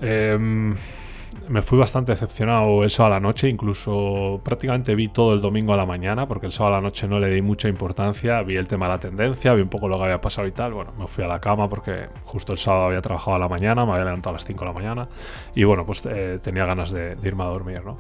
Em, 0.02 0.76
me 1.50 1.62
fui 1.62 1.78
bastante 1.78 2.12
decepcionado 2.12 2.84
el 2.84 2.90
sábado 2.90 3.16
a 3.16 3.20
la 3.20 3.22
noche, 3.22 3.50
incluso 3.50 4.42
prácticamente 4.44 4.96
vi 4.96 5.08
todo 5.08 5.34
el 5.34 5.42
domingo 5.42 5.74
a 5.74 5.78
la 5.78 5.86
mañana, 5.86 6.28
porque 6.28 6.46
el 6.46 6.52
sábado 6.52 6.76
a 6.76 6.78
la 6.80 6.82
noche 6.82 7.08
no 7.08 7.20
le 7.20 7.30
di 7.30 7.42
mucha 7.42 7.70
importancia, 7.70 8.42
vi 8.44 8.58
el 8.58 8.68
tema 8.68 8.88
de 8.88 8.94
la 8.94 9.00
tendencia, 9.00 9.54
vi 9.54 9.62
un 9.62 9.70
poco 9.70 9.88
lo 9.88 9.98
que 9.98 10.04
había 10.04 10.22
pasado 10.22 10.48
y 10.48 10.52
tal, 10.52 10.74
bueno, 10.74 10.94
me 10.98 11.08
fui 11.08 11.24
a 11.24 11.28
la 11.28 11.40
cama 11.40 11.70
porque 11.70 12.10
justo 12.24 12.52
el 12.52 12.58
sábado 12.58 12.88
había 12.88 13.02
trabajado 13.02 13.38
a 13.38 13.40
la 13.40 13.48
mañana, 13.48 13.86
me 13.86 13.94
había 13.94 14.06
levantado 14.06 14.32
a 14.32 14.34
las 14.34 14.46
5 14.46 14.60
de 14.60 14.66
la 14.66 14.74
mañana 14.74 15.08
y 15.56 15.64
bueno, 15.64 15.86
pues 15.86 16.06
eh, 16.06 16.40
tenía 16.42 16.66
ganas 16.66 16.92
de, 16.92 17.18
irme 17.24 17.44
a 17.44 17.48
dormir, 17.48 17.84
¿no? 17.86 17.98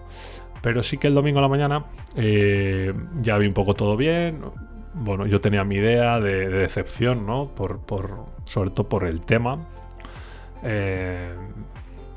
Pero 0.61 0.83
sí 0.83 0.97
que 0.97 1.07
el 1.07 1.15
domingo 1.15 1.39
a 1.39 1.43
la 1.43 1.47
mañana 1.47 1.85
eh, 2.15 2.93
ya 3.21 3.37
vi 3.37 3.47
un 3.47 3.53
poco 3.53 3.75
todo 3.75 3.95
bien. 3.95 4.41
Bueno, 4.93 5.27
yo 5.27 5.39
tenía 5.39 5.63
mi 5.63 5.75
idea 5.75 6.19
de, 6.19 6.49
decepción, 6.49 7.25
¿no? 7.25 7.47
Por, 7.53 7.79
sobre 8.45 8.71
todo 8.71 8.89
por 8.89 9.05
el 9.05 9.21
tema. 9.21 9.59
Eh, 10.63 11.35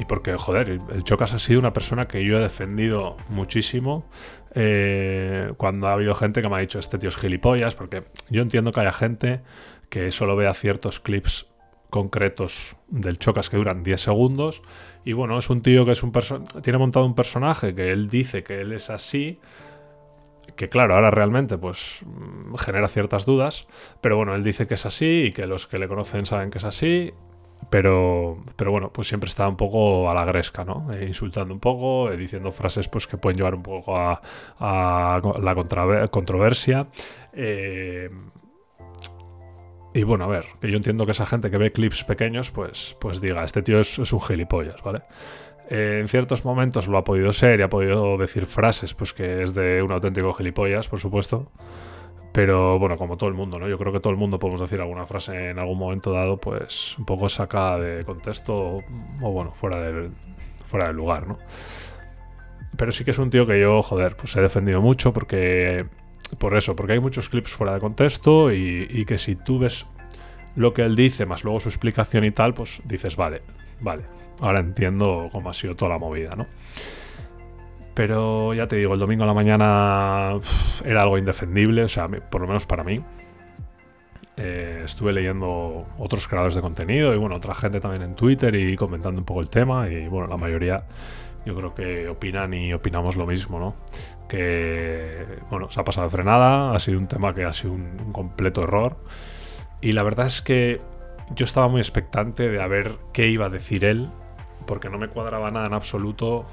y 0.00 0.06
porque, 0.06 0.34
joder, 0.38 0.80
el 0.90 1.04
Chocas 1.04 1.34
ha 1.34 1.38
sido 1.38 1.60
una 1.60 1.74
persona 1.74 2.08
que 2.08 2.24
yo 2.24 2.38
he 2.38 2.40
defendido 2.40 3.18
muchísimo. 3.28 4.08
Eh, 4.54 5.52
cuando 5.58 5.88
ha 5.88 5.92
habido 5.92 6.14
gente 6.14 6.40
que 6.40 6.48
me 6.48 6.56
ha 6.56 6.60
dicho, 6.60 6.78
este 6.78 6.96
tío 6.96 7.10
es 7.10 7.18
gilipollas, 7.18 7.74
porque 7.74 8.04
yo 8.30 8.40
entiendo 8.40 8.72
que 8.72 8.80
haya 8.80 8.92
gente 8.92 9.42
que 9.90 10.10
solo 10.10 10.36
vea 10.36 10.54
ciertos 10.54 11.00
clips 11.00 11.48
concretos 11.90 12.76
del 12.88 13.18
Chocas 13.18 13.50
que 13.50 13.58
duran 13.58 13.82
10 13.82 14.00
segundos. 14.00 14.62
Y 15.04 15.12
bueno, 15.12 15.36
es 15.36 15.50
un 15.50 15.60
tío 15.60 15.84
que 15.84 15.92
es 15.92 16.02
un 16.02 16.12
tiene 16.62 16.78
montado 16.78 17.04
un 17.04 17.14
personaje 17.14 17.74
que 17.74 17.90
él 17.90 18.08
dice 18.08 18.42
que 18.42 18.62
él 18.62 18.72
es 18.72 18.88
así. 18.88 19.38
Que 20.56 20.70
claro, 20.70 20.94
ahora 20.94 21.10
realmente 21.10 21.58
pues 21.58 22.00
mm, 22.06 22.54
genera 22.54 22.88
ciertas 22.88 23.26
dudas. 23.26 23.66
Pero 24.00 24.16
bueno, 24.16 24.34
él 24.34 24.42
dice 24.42 24.66
que 24.66 24.74
es 24.74 24.86
así 24.86 25.24
y 25.26 25.32
que 25.32 25.46
los 25.46 25.66
que 25.66 25.78
le 25.78 25.88
conocen 25.88 26.24
saben 26.24 26.48
que 26.48 26.56
es 26.56 26.64
así. 26.64 27.12
Pero, 27.68 28.42
pero 28.56 28.72
bueno, 28.72 28.90
pues 28.92 29.08
siempre 29.08 29.28
está 29.28 29.46
un 29.46 29.56
poco 29.56 30.10
a 30.10 30.14
la 30.14 30.24
gresca, 30.24 30.64
¿no? 30.64 30.92
Eh, 30.92 31.04
insultando 31.06 31.54
un 31.54 31.60
poco, 31.60 32.10
eh, 32.10 32.16
diciendo 32.16 32.50
frases 32.50 32.88
pues 32.88 33.06
que 33.06 33.16
pueden 33.16 33.36
llevar 33.36 33.54
un 33.54 33.62
poco 33.62 33.96
a, 33.96 34.20
a 34.58 35.20
la 35.40 36.08
controversia. 36.10 36.88
Eh, 37.32 38.10
y 39.92 40.04
bueno, 40.04 40.24
a 40.24 40.28
ver, 40.28 40.46
que 40.60 40.70
yo 40.70 40.76
entiendo 40.76 41.04
que 41.04 41.12
esa 41.12 41.26
gente 41.26 41.50
que 41.50 41.58
ve 41.58 41.72
clips 41.72 42.04
pequeños, 42.04 42.50
pues, 42.50 42.96
pues 43.00 43.20
diga, 43.20 43.44
este 43.44 43.62
tío 43.62 43.80
es, 43.80 43.98
un 43.98 44.20
gilipollas, 44.20 44.80
¿vale? 44.82 45.02
En 45.68 46.08
ciertos 46.08 46.44
momentos 46.44 46.86
lo 46.88 46.98
ha 46.98 47.04
podido 47.04 47.32
ser 47.32 47.60
y 47.60 47.62
ha 47.62 47.70
podido 47.70 48.16
decir 48.16 48.46
frases, 48.46 48.94
pues 48.94 49.12
que 49.12 49.42
es 49.42 49.54
de 49.54 49.82
un 49.82 49.92
auténtico 49.92 50.32
gilipollas, 50.32 50.88
por 50.88 51.00
supuesto. 51.00 51.50
Pero 52.32 52.78
bueno, 52.78 52.96
como 52.96 53.16
todo 53.16 53.28
el 53.28 53.34
mundo, 53.34 53.58
¿no? 53.58 53.68
Yo 53.68 53.76
creo 53.76 53.92
que 53.92 54.00
todo 54.00 54.12
el 54.12 54.18
mundo 54.18 54.38
podemos 54.38 54.60
decir 54.60 54.80
alguna 54.80 55.06
frase 55.06 55.50
en 55.50 55.58
algún 55.58 55.78
momento 55.78 56.12
dado, 56.12 56.36
pues 56.36 56.96
un 56.98 57.04
poco 57.04 57.28
sacada 57.28 57.78
de 57.78 58.04
contexto 58.04 58.82
o, 59.20 59.32
bueno, 59.32 59.52
fuera 59.52 59.80
del, 59.80 60.12
fuera 60.64 60.86
del 60.86 60.96
lugar, 60.96 61.26
¿no? 61.26 61.38
Pero 62.76 62.92
sí 62.92 63.04
que 63.04 63.10
es 63.10 63.18
un 63.18 63.30
tío 63.30 63.46
que 63.46 63.60
yo, 63.60 63.82
joder, 63.82 64.16
pues 64.16 64.36
he 64.36 64.40
defendido 64.40 64.80
mucho 64.80 65.12
porque 65.12 65.86
por 66.38 66.56
eso, 66.56 66.76
porque 66.76 66.92
hay 66.92 67.00
muchos 67.00 67.28
clips 67.28 67.50
fuera 67.50 67.74
de 67.74 67.80
contexto 67.80 68.52
y, 68.52 69.04
que 69.04 69.18
si 69.18 69.34
tú 69.34 69.58
ves 69.58 69.86
lo 70.54 70.72
que 70.72 70.82
él 70.82 70.94
dice, 70.94 71.26
más 71.26 71.42
luego 71.42 71.58
su 71.58 71.68
explicación 71.68 72.24
y 72.24 72.30
tal, 72.30 72.54
pues 72.54 72.80
dices, 72.84 73.16
vale, 73.16 73.42
vale, 73.80 74.04
ahora 74.40 74.60
entiendo 74.60 75.28
cómo 75.32 75.50
ha 75.50 75.54
sido 75.54 75.74
toda 75.74 75.90
la 75.90 75.98
movida, 75.98 76.30
¿no? 76.36 76.46
Pero 77.94 78.54
ya 78.54 78.68
te 78.68 78.76
digo, 78.76 78.94
el 78.94 79.00
domingo 79.00 79.24
a 79.24 79.26
la 79.26 79.34
mañana 79.34 80.38
era 80.84 81.02
algo 81.02 81.18
indefendible, 81.18 81.84
o 81.84 81.88
sea, 81.88 82.08
por 82.08 82.40
lo 82.40 82.46
menos 82.46 82.66
para 82.66 82.84
mí. 82.84 83.02
Eh, 84.36 84.82
estuve 84.84 85.12
leyendo 85.12 85.86
otros 85.98 86.26
creadores 86.26 86.54
de 86.54 86.62
contenido 86.62 87.14
y 87.14 87.18
bueno, 87.18 87.36
otra 87.36 87.54
gente 87.54 87.78
también 87.78 88.02
en 88.02 88.14
Twitter 88.14 88.54
y 88.54 88.74
comentando 88.74 89.20
un 89.20 89.26
poco 89.26 89.42
el 89.42 89.50
tema 89.50 89.86
y 89.88 90.08
bueno, 90.08 90.28
la 90.28 90.38
mayoría 90.38 90.86
yo 91.44 91.54
creo 91.54 91.74
que 91.74 92.08
opinan 92.08 92.52
y 92.54 92.72
opinamos 92.72 93.16
lo 93.16 93.26
mismo, 93.26 93.58
¿no? 93.58 93.74
Que, 94.28 95.26
bueno, 95.50 95.70
se 95.70 95.80
ha 95.80 95.84
pasado 95.84 96.06
de 96.06 96.10
frenada, 96.10 96.74
ha 96.74 96.78
sido 96.78 96.98
un 96.98 97.06
tema 97.06 97.34
que 97.34 97.44
ha 97.44 97.52
sido 97.52 97.72
un, 97.72 98.12
completo 98.12 98.62
error. 98.62 98.96
Y 99.80 99.92
la 99.92 100.02
verdad 100.02 100.26
es 100.26 100.42
que 100.42 100.80
yo 101.34 101.44
estaba 101.44 101.68
muy 101.68 101.80
expectante 101.80 102.48
de 102.48 102.62
a 102.62 102.66
ver 102.66 102.96
qué 103.12 103.28
iba 103.28 103.46
a 103.46 103.48
decir 103.48 103.84
él, 103.84 104.10
porque 104.66 104.90
no 104.90 104.98
me 104.98 105.08
cuadraba 105.08 105.50
nada 105.50 105.66
en 105.66 105.72
absoluto, 105.72 106.46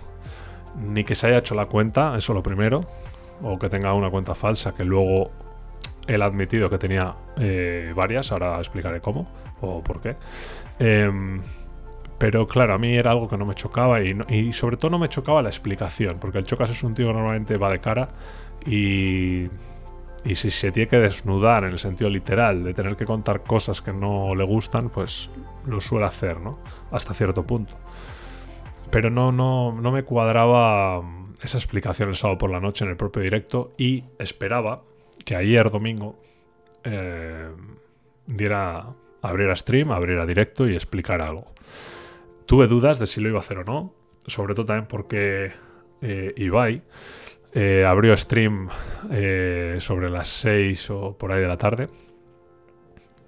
ni 0.77 1.03
que 1.03 1.15
se 1.15 1.27
haya 1.27 1.39
hecho 1.39 1.55
la 1.55 1.65
cuenta, 1.65 2.15
eso 2.17 2.33
lo 2.33 2.43
primero, 2.43 2.81
o 3.41 3.57
que 3.57 3.69
tenga 3.69 3.93
una 3.93 4.09
cuenta 4.09 4.35
falsa, 4.35 4.73
que 4.73 4.83
luego 4.83 5.31
él 6.07 6.21
ha 6.21 6.25
admitido 6.25 6.69
que 6.69 6.77
tenía 6.77 7.15
eh, 7.37 7.93
varias, 7.95 8.31
ahora 8.31 8.57
explicaré 8.57 9.01
cómo 9.01 9.27
o 9.61 9.83
por 9.83 10.01
qué. 10.01 10.15
Eh, 10.79 11.11
pero 12.17 12.47
claro, 12.47 12.73
a 12.73 12.77
mí 12.77 12.95
era 12.95 13.11
algo 13.11 13.27
que 13.27 13.37
no 13.37 13.45
me 13.45 13.53
chocaba 13.53 14.01
y, 14.01 14.53
sobre 14.53 14.77
todo 14.77 14.91
no 14.91 14.99
me 14.99 15.09
chocaba 15.09 15.41
la 15.41 15.49
explicación, 15.49 16.17
porque 16.19 16.39
el 16.39 16.45
Chocas 16.45 16.69
es 16.71 16.83
un 16.83 16.95
tío 16.95 17.07
que 17.07 17.13
normalmente 17.13 17.57
va 17.57 17.69
de 17.69 17.79
cara 17.79 18.09
y, 18.65 19.47
y 20.25 20.35
si 20.35 20.49
se 20.49 20.71
tiene 20.71 20.89
que 20.89 20.97
desnudar 20.97 21.63
en 21.63 21.71
el 21.71 21.79
sentido 21.79 22.09
literal, 22.09 22.63
de 22.63 22.73
tener 22.73 22.95
que 22.95 23.05
contar 23.05 23.43
cosas 23.43 23.81
que 23.83 23.93
no 23.93 24.33
le 24.33 24.43
gustan, 24.43 24.89
pues 24.89 25.29
lo 25.67 25.79
suele 25.79 26.07
hacer, 26.07 26.39
¿no? 26.39 26.57
Hasta 26.91 27.13
cierto 27.13 27.43
punto. 27.45 27.75
Pero 28.91 29.09
no, 29.09 29.31
no, 29.31 29.73
no 29.73 29.91
me 29.91 30.03
cuadraba 30.03 31.03
esa 31.41 31.57
explicación 31.57 32.09
el 32.09 32.15
sábado 32.15 32.37
por 32.37 32.49
la 32.49 32.59
noche 32.59 32.85
en 32.85 32.91
el 32.91 32.97
propio 32.97 33.21
directo 33.21 33.73
y 33.77 34.05
esperaba 34.17 34.83
que 35.25 35.35
ayer 35.35 35.69
domingo 35.69 36.19
eh, 36.83 37.49
diera, 38.25 38.87
abriera 39.21 39.55
stream, 39.55 39.91
abriera 39.91 40.25
directo 40.25 40.67
y 40.67 40.73
explicara 40.73 41.27
algo. 41.27 41.53
Tuve 42.45 42.67
dudas 42.67 42.99
de 42.99 43.05
si 43.05 43.19
lo 43.19 43.29
iba 43.29 43.37
a 43.37 43.41
hacer 43.41 43.59
o 43.59 43.63
no, 43.63 43.93
sobre 44.25 44.55
todo 44.55 44.65
también 44.65 44.87
porque 44.87 45.51
eh, 46.01 46.33
Ibai 46.37 46.81
eh, 47.53 47.85
abrió 47.85 48.15
stream 48.15 48.69
eh, 49.11 49.77
sobre 49.79 50.09
las 50.09 50.29
6 50.29 50.89
o 50.91 51.17
por 51.17 51.31
ahí 51.31 51.41
de 51.41 51.47
la 51.47 51.57
tarde. 51.57 51.89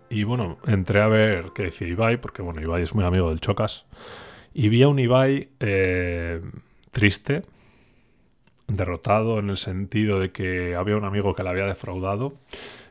Y 0.10 0.24
bueno, 0.24 0.58
entré 0.66 1.01
a 1.01 1.08
ver 1.08 1.48
qué 1.54 1.63
decía 1.63 1.88
Ibai, 1.88 2.20
porque 2.20 2.42
bueno, 2.42 2.62
Ibai 2.62 2.84
es 2.84 2.96
muy 2.96 3.06
amigo 3.06 3.30
del 3.30 3.39
Chocas. 3.39 3.86
Y 4.53 4.70
vi 4.70 4.84
a 4.84 4.88
un 4.88 5.00
Ibai 5.00 5.50
eh, 5.60 6.41
triste, 6.91 7.44
derrotado 8.68 9.39
en 9.39 9.50
el 9.50 9.58
sentido 9.58 10.20
de 10.20 10.32
que 10.32 10.75
había 10.75 10.98
un 10.98 11.06
amigo 11.06 11.34
que 11.34 11.44
le 11.44 11.50
había 11.50 11.65
defraudado. 11.65 12.34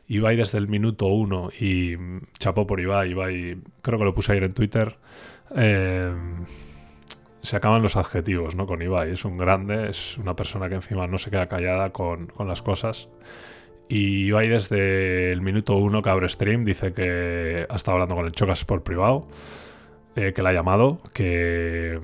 Ibai 0.07 0.35
desde 0.35 0.57
el 0.57 0.67
minuto 0.67 1.05
uno 1.05 1.49
y 1.57 1.95
chapó 2.39 2.65
por 2.65 2.79
Ibai. 2.79 3.11
Ibai, 3.11 3.57
creo 3.81 3.99
que 3.99 4.05
lo 4.05 4.15
puse 4.15 4.31
ayer 4.31 4.45
en 4.45 4.53
Twitter. 4.53 4.97
Eh, 5.55 6.11
se 7.41 7.55
acaban 7.55 7.81
los 7.81 7.95
adjetivos, 7.95 8.55
¿no? 8.55 8.65
Con 8.65 8.81
Ibai. 8.81 9.11
Es 9.11 9.25
un 9.25 9.37
grande, 9.37 9.89
es 9.89 10.17
una 10.17 10.35
persona 10.35 10.67
que 10.67 10.75
encima 10.75 11.07
no 11.07 11.17
se 11.17 11.29
queda 11.29 11.47
callada 11.47 11.91
con, 11.91 12.31
las 12.45 12.61
cosas. 12.61 13.07
Y 13.87 14.27
Ibai 14.27 14.47
desde 14.49 15.31
el 15.31 15.41
minuto 15.41 15.75
uno 15.75 16.01
que 16.01 16.09
abre 16.09 16.29
stream 16.29 16.65
dice 16.65 16.91
que 16.91 17.65
ha 17.69 17.75
estado 17.75 17.95
hablando 17.95 18.15
con 18.15 18.25
el 18.25 18.31
Chocas 18.31 18.65
por 18.65 18.83
privado, 18.83 19.27
eh, 20.19 20.33
que 20.33 20.43
le 20.43 20.49
ha 20.49 20.53
llamado, 20.53 20.99
que, 21.13 21.97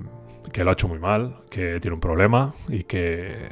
que 0.54 0.64
lo 0.64 0.70
ha 0.70 0.74
hecho 0.74 0.88
muy 0.88 1.00
mal, 1.00 1.36
que 1.50 1.82
tiene 1.82 1.96
un 1.96 2.00
problema 2.00 2.54
y 2.70 2.86
que, 2.86 3.50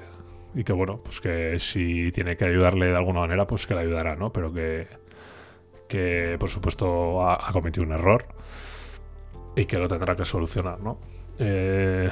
y 0.56 0.64
que 0.64 0.72
bueno, 0.72 1.02
pues 1.04 1.20
que 1.20 1.60
si 1.60 2.14
tiene 2.14 2.38
que 2.38 2.46
ayudarle 2.46 2.86
de 2.86 2.96
alguna 2.96 3.20
manera, 3.20 3.46
pues 3.46 3.68
que 3.68 3.74
le 3.74 3.82
ayudará, 3.82 4.16
¿no? 4.16 4.32
Pero 4.32 4.54
que, 4.54 4.88
que 5.90 6.38
por 6.40 6.48
supuesto 6.50 7.28
ha, 7.28 7.50
ha 7.50 7.52
cometido 7.52 7.86
un 7.86 7.92
error 7.92 8.24
y 9.54 9.66
que 9.66 9.78
lo 9.78 9.90
tendrá 9.90 10.16
que 10.16 10.24
solucionar, 10.24 10.80
¿no? 10.80 10.98
Eh, 11.40 12.10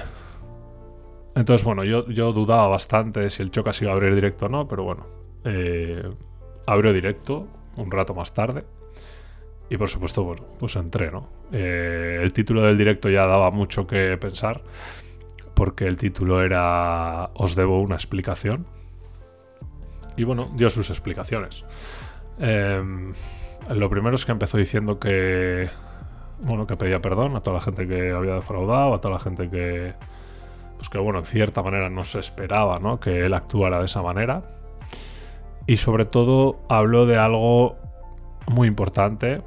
entonces, 1.35 1.63
bueno, 1.63 1.85
yo, 1.85 2.05
yo 2.09 2.33
dudaba 2.33 2.67
bastante 2.67 3.29
si 3.29 3.43
el 3.43 3.51
Chocas 3.51 3.81
iba 3.81 3.91
a 3.91 3.93
abrir 3.93 4.13
directo 4.13 4.47
o 4.47 4.49
no, 4.49 4.67
pero 4.67 4.83
bueno, 4.83 5.05
eh, 5.45 6.03
abrió 6.67 6.91
directo 6.91 7.47
un 7.77 7.89
rato 7.89 8.13
más 8.13 8.33
tarde. 8.33 8.65
Y 9.69 9.77
por 9.77 9.87
supuesto, 9.87 10.23
bueno, 10.25 10.43
pues 10.59 10.75
entré, 10.75 11.09
¿no? 11.11 11.40
Eh, 11.51 12.19
el 12.21 12.33
título 12.33 12.61
del 12.63 12.77
directo 12.77 13.09
ya 13.09 13.25
daba 13.25 13.51
mucho 13.51 13.85
que 13.87 14.17
pensar, 14.17 14.61
porque 15.53 15.85
el 15.85 15.97
título 15.97 16.43
era 16.43 17.29
Os 17.33 17.55
debo 17.55 17.81
una 17.81 17.95
explicación. 17.95 18.65
Y 20.17 20.23
bueno, 20.23 20.51
dio 20.55 20.69
sus 20.69 20.89
explicaciones. 20.89 21.63
lo 22.37 23.89
primero 23.89 24.15
es 24.15 24.25
que 24.25 24.31
empezó 24.31 24.57
diciendo 24.57 24.99
que 24.99 25.69
bueno, 26.41 26.65
que 26.65 26.75
pedía 26.75 27.01
perdón 27.01 27.35
a 27.35 27.41
toda 27.41 27.55
la 27.55 27.61
gente 27.61 27.87
que 27.87 28.11
había 28.11 28.35
defraudado, 28.35 28.93
a 28.93 29.01
toda 29.01 29.15
la 29.15 29.19
gente 29.19 29.49
que, 29.49 29.93
pues 30.77 30.89
que 30.89 30.97
bueno, 30.97 31.19
en 31.19 31.25
cierta 31.25 31.61
manera 31.61 31.89
no 31.89 32.03
se 32.03 32.19
esperaba, 32.19 32.79
¿no? 32.79 32.99
Que 32.99 33.25
él 33.25 33.33
actuara 33.33 33.79
de 33.79 33.85
esa 33.85 34.01
manera. 34.01 34.41
Y 35.67 35.77
sobre 35.77 36.05
todo 36.05 36.59
habló 36.67 37.05
de 37.05 37.17
algo 37.17 37.77
muy 38.47 38.67
importante, 38.67 39.41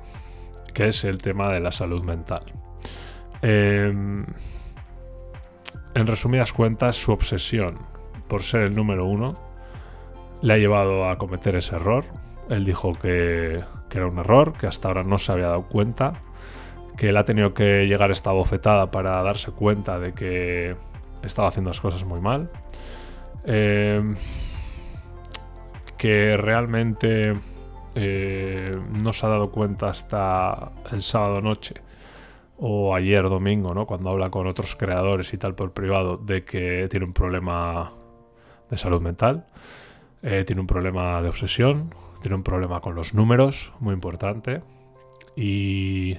que 0.75 0.89
es 0.89 1.05
el 1.05 1.19
tema 1.19 1.51
de 1.51 1.61
la 1.61 1.73
salud 1.73 2.03
mental. 2.03 2.43
Em, 3.41 4.27
en 5.95 6.07
resumidas 6.07 6.53
cuentas, 6.53 6.97
su 6.97 7.13
obsesión 7.13 7.79
por 8.29 8.43
ser 8.43 8.63
el 8.63 8.75
número 8.75 9.07
uno 9.07 9.39
le 10.43 10.55
ha 10.55 10.59
llevado 10.59 11.09
a 11.09 11.17
cometer 11.17 11.55
ese 11.57 11.77
error. 11.77 12.05
Él 12.51 12.65
dijo 12.65 12.93
que, 12.95 13.63
era 13.91 14.07
un 14.09 14.19
error, 14.19 14.55
que 14.55 14.67
hasta 14.67 14.89
ahora 14.89 15.05
no 15.05 15.19
se 15.19 15.31
había 15.31 15.47
dado 15.47 15.69
cuenta 15.69 16.15
que 16.97 17.11
él 17.11 17.17
ha 17.17 17.25
tenido 17.25 17.55
que 17.55 17.87
llegar 17.87 18.11
esta 18.11 18.33
bofetada 18.33 18.91
para 18.91 19.23
darse 19.23 19.53
cuenta 19.53 20.01
de 20.01 20.13
que 20.13 20.77
estaba 21.23 21.49
haciendo 21.49 21.71
las 21.71 21.81
cosas 21.81 22.05
muy 22.05 22.21
mal. 22.21 22.51
Em, 23.45 24.17
que 25.97 26.37
realmente 26.37 27.37
eh, 27.95 28.77
no 28.91 29.13
se 29.13 29.27
ha 29.27 29.29
dado 29.29 29.51
cuenta 29.51 29.89
hasta 29.89 30.73
el 30.91 31.03
sábado 31.03 31.41
noche 31.41 31.75
o 32.59 32.95
ayer 32.95 33.29
domingo, 33.29 33.75
¿no? 33.75 33.87
Cuando 33.87 34.11
habla 34.11 34.31
con 34.31 34.47
otros 34.47 34.77
creadores 34.77 35.33
y 35.33 35.39
tal 35.39 35.55
por 35.55 35.73
privado 35.73 36.17
de 36.17 36.45
que 36.45 36.89
tiene 36.91 37.07
un 37.07 37.13
problema 37.13 37.93
de 38.71 38.77
salud 38.77 39.01
mental, 39.01 39.47
eh, 40.23 40.45
tiene 40.47 40.61
un 40.61 40.67
problema 40.67 41.23
de 41.23 41.29
obsesión, 41.29 41.95
tiene 42.21 42.37
un 42.37 42.43
problema 42.43 42.81
con 42.81 42.95
los 42.95 43.15
números, 43.15 43.73
muy 43.81 43.95
importante, 43.95 44.63
y 45.37 46.19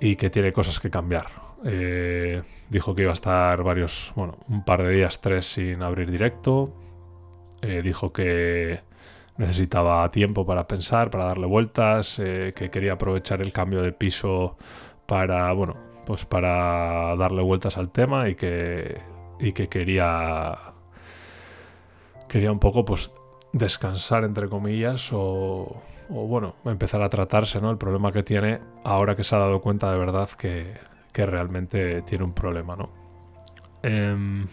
y 0.00 0.16
que 0.16 0.30
tiene 0.30 0.52
cosas 0.52 0.80
que 0.80 0.90
cambiar. 0.90 1.26
Eh, 1.64 2.42
dijo 2.68 2.94
que 2.94 3.02
iba 3.02 3.12
a 3.12 3.14
estar 3.14 3.62
varios, 3.62 4.12
bueno, 4.16 4.38
un 4.48 4.64
par 4.64 4.82
de 4.82 4.90
días, 4.90 5.20
tres 5.20 5.46
sin 5.46 5.82
abrir 5.82 6.10
directo. 6.10 6.72
Dijo 7.82 8.12
que 8.12 8.80
necesitaba 9.36 10.10
tiempo 10.10 10.46
para 10.46 10.66
pensar, 10.68 11.10
para 11.10 11.26
darle 11.26 11.46
vueltas, 11.46 12.18
eh, 12.18 12.52
que 12.54 12.70
quería 12.70 12.94
aprovechar 12.94 13.40
el 13.42 13.52
cambio 13.52 13.82
de 13.82 13.92
piso 13.92 14.56
para, 15.06 15.52
bueno, 15.52 15.76
pues 16.06 16.24
para 16.24 17.16
darle 17.16 17.42
vueltas 17.42 17.76
al 17.78 17.90
tema 17.90 18.28
y 18.28 18.34
que, 18.34 19.00
y 19.40 19.52
que 19.52 19.68
quería, 19.68 20.56
quería 22.28 22.52
un 22.52 22.60
poco, 22.60 22.84
pues, 22.84 23.12
descansar 23.52 24.24
entre 24.24 24.48
comillas 24.48 25.12
o 25.12 25.82
bueno, 26.08 26.56
empezar 26.64 27.02
a 27.02 27.08
tratarse, 27.08 27.60
¿no? 27.60 27.70
El 27.70 27.78
problema 27.78 28.12
que 28.12 28.22
tiene 28.22 28.60
ahora 28.84 29.16
que 29.16 29.24
se 29.24 29.34
ha 29.34 29.38
dado 29.38 29.60
cuenta 29.60 29.90
de 29.90 29.98
verdad 29.98 30.28
que, 30.30 30.78
realmente 31.14 32.02
tiene 32.02 32.24
un 32.24 32.34
problema, 32.34 32.76
¿no? 32.76 32.90
Em, 33.82 34.46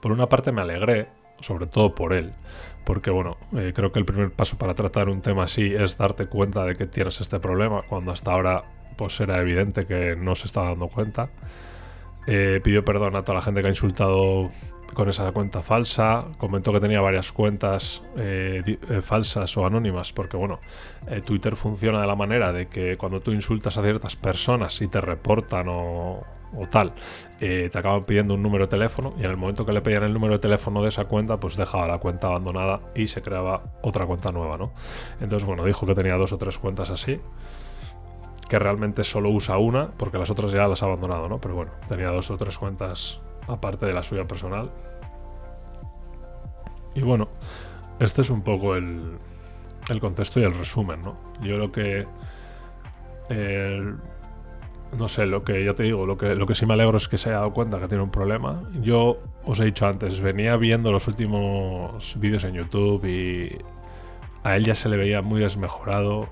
por 0.00 0.10
una 0.12 0.28
parte 0.28 0.50
me 0.50 0.60
alegré, 0.62 1.08
sobre 1.42 1.66
todo 1.66 1.94
por 1.94 2.12
él, 2.12 2.32
porque 2.84 3.10
bueno, 3.10 3.36
eh, 3.56 3.72
creo 3.74 3.92
que 3.92 3.98
el 3.98 4.04
primer 4.04 4.30
paso 4.30 4.56
para 4.56 4.74
tratar 4.74 5.08
un 5.08 5.20
tema 5.20 5.44
así 5.44 5.74
es 5.74 5.98
darte 5.98 6.26
cuenta 6.26 6.64
de 6.64 6.74
que 6.74 6.86
tienes 6.86 7.20
este 7.20 7.38
problema, 7.38 7.82
cuando 7.82 8.12
hasta 8.12 8.32
ahora 8.32 8.64
pues 8.96 9.20
era 9.20 9.40
evidente 9.40 9.86
que 9.86 10.16
no 10.16 10.34
se 10.34 10.46
estaba 10.46 10.68
dando 10.68 10.88
cuenta. 10.88 11.30
Eh, 12.26 12.60
pidió 12.62 12.84
perdón 12.84 13.16
a 13.16 13.22
toda 13.22 13.36
la 13.36 13.42
gente 13.42 13.60
que 13.60 13.66
ha 13.66 13.70
insultado 13.70 14.50
con 14.92 15.08
esa 15.08 15.30
cuenta 15.32 15.62
falsa. 15.62 16.26
Comentó 16.38 16.72
que 16.72 16.80
tenía 16.80 17.00
varias 17.00 17.32
cuentas 17.32 18.02
eh, 18.16 18.62
eh, 18.66 19.00
falsas 19.02 19.56
o 19.56 19.66
anónimas, 19.66 20.12
porque 20.12 20.36
bueno, 20.36 20.60
eh, 21.06 21.20
Twitter 21.20 21.56
funciona 21.56 22.00
de 22.00 22.06
la 22.06 22.16
manera 22.16 22.52
de 22.52 22.68
que 22.68 22.96
cuando 22.96 23.20
tú 23.20 23.32
insultas 23.32 23.76
a 23.78 23.82
ciertas 23.82 24.16
personas 24.16 24.80
y 24.82 24.88
te 24.88 25.00
reportan 25.00 25.66
o, 25.68 26.24
tal, 26.70 26.92
te 27.38 27.70
acaban 27.72 28.04
pidiendo 28.04 28.34
un 28.34 28.42
número 28.42 28.66
de 28.66 28.70
teléfono 28.70 29.14
y 29.16 29.24
en 29.24 29.30
el 29.30 29.38
momento 29.38 29.64
que 29.64 29.72
le 29.72 29.80
pedían 29.80 30.02
el 30.02 30.12
número 30.12 30.34
de 30.34 30.38
teléfono 30.38 30.82
de 30.82 30.90
esa 30.90 31.06
cuenta, 31.06 31.40
pues 31.40 31.56
dejaba 31.56 31.88
la 31.88 31.96
cuenta 31.96 32.26
abandonada 32.26 32.80
y 32.94 33.06
se 33.06 33.22
creaba 33.22 33.62
otra 33.80 34.04
cuenta 34.04 34.32
nueva, 34.32 34.58
¿no? 34.58 34.72
Entonces, 35.22 35.46
bueno, 35.46 35.64
dijo 35.64 35.86
que 35.86 35.94
tenía 35.94 36.16
dos 36.16 36.30
o 36.34 36.36
tres 36.36 36.58
cuentas 36.58 36.90
así 36.90 37.20
que 38.50 38.58
realmente 38.58 39.02
solo 39.02 39.30
usa 39.30 39.56
una, 39.56 39.92
porque 39.92 40.18
las 40.18 40.30
otras 40.30 40.52
ya 40.52 40.68
las 40.68 40.82
ha 40.82 40.84
abandonado, 40.84 41.26
¿no? 41.26 41.40
Pero 41.40 41.54
bueno, 41.54 41.72
tenía 41.88 42.08
dos 42.08 42.30
o 42.30 42.36
tres 42.36 42.58
cuentas 42.58 43.18
aparte 43.48 43.86
de 43.86 43.94
la 43.94 44.02
suya 44.02 44.26
personal. 44.26 44.70
Y 46.94 47.02
bueno, 47.02 47.28
este 47.98 48.22
es 48.22 48.30
un 48.30 48.42
poco 48.42 48.76
el, 48.76 49.18
el 49.88 50.00
contexto 50.00 50.40
y 50.40 50.44
el 50.44 50.54
resumen, 50.54 51.02
¿no? 51.02 51.16
Yo 51.42 51.56
lo 51.56 51.72
que... 51.72 52.06
no 54.98 55.08
sé, 55.08 55.26
lo 55.26 55.42
que 55.42 55.64
ya 55.64 55.74
te 55.74 55.84
digo, 55.84 56.04
lo 56.04 56.16
que, 56.16 56.34
lo 56.34 56.46
que 56.46 56.54
sí 56.54 56.66
me 56.66 56.74
alegro 56.74 56.96
es 56.96 57.08
que 57.08 57.16
se 57.16 57.30
haya 57.30 57.38
dado 57.38 57.52
cuenta 57.52 57.80
que 57.80 57.88
tiene 57.88 58.04
un 58.04 58.10
problema. 58.10 58.62
Yo 58.80 59.18
os 59.44 59.60
he 59.60 59.64
dicho 59.64 59.86
antes, 59.86 60.20
venía 60.20 60.56
viendo 60.56 60.92
los 60.92 61.08
últimos 61.08 62.18
vídeos 62.20 62.44
en 62.44 62.54
YouTube 62.54 63.04
y 63.06 63.58
a 64.44 64.56
él 64.56 64.64
ya 64.64 64.74
se 64.74 64.88
le 64.88 64.96
veía 64.96 65.22
muy 65.22 65.40
desmejorado. 65.40 66.28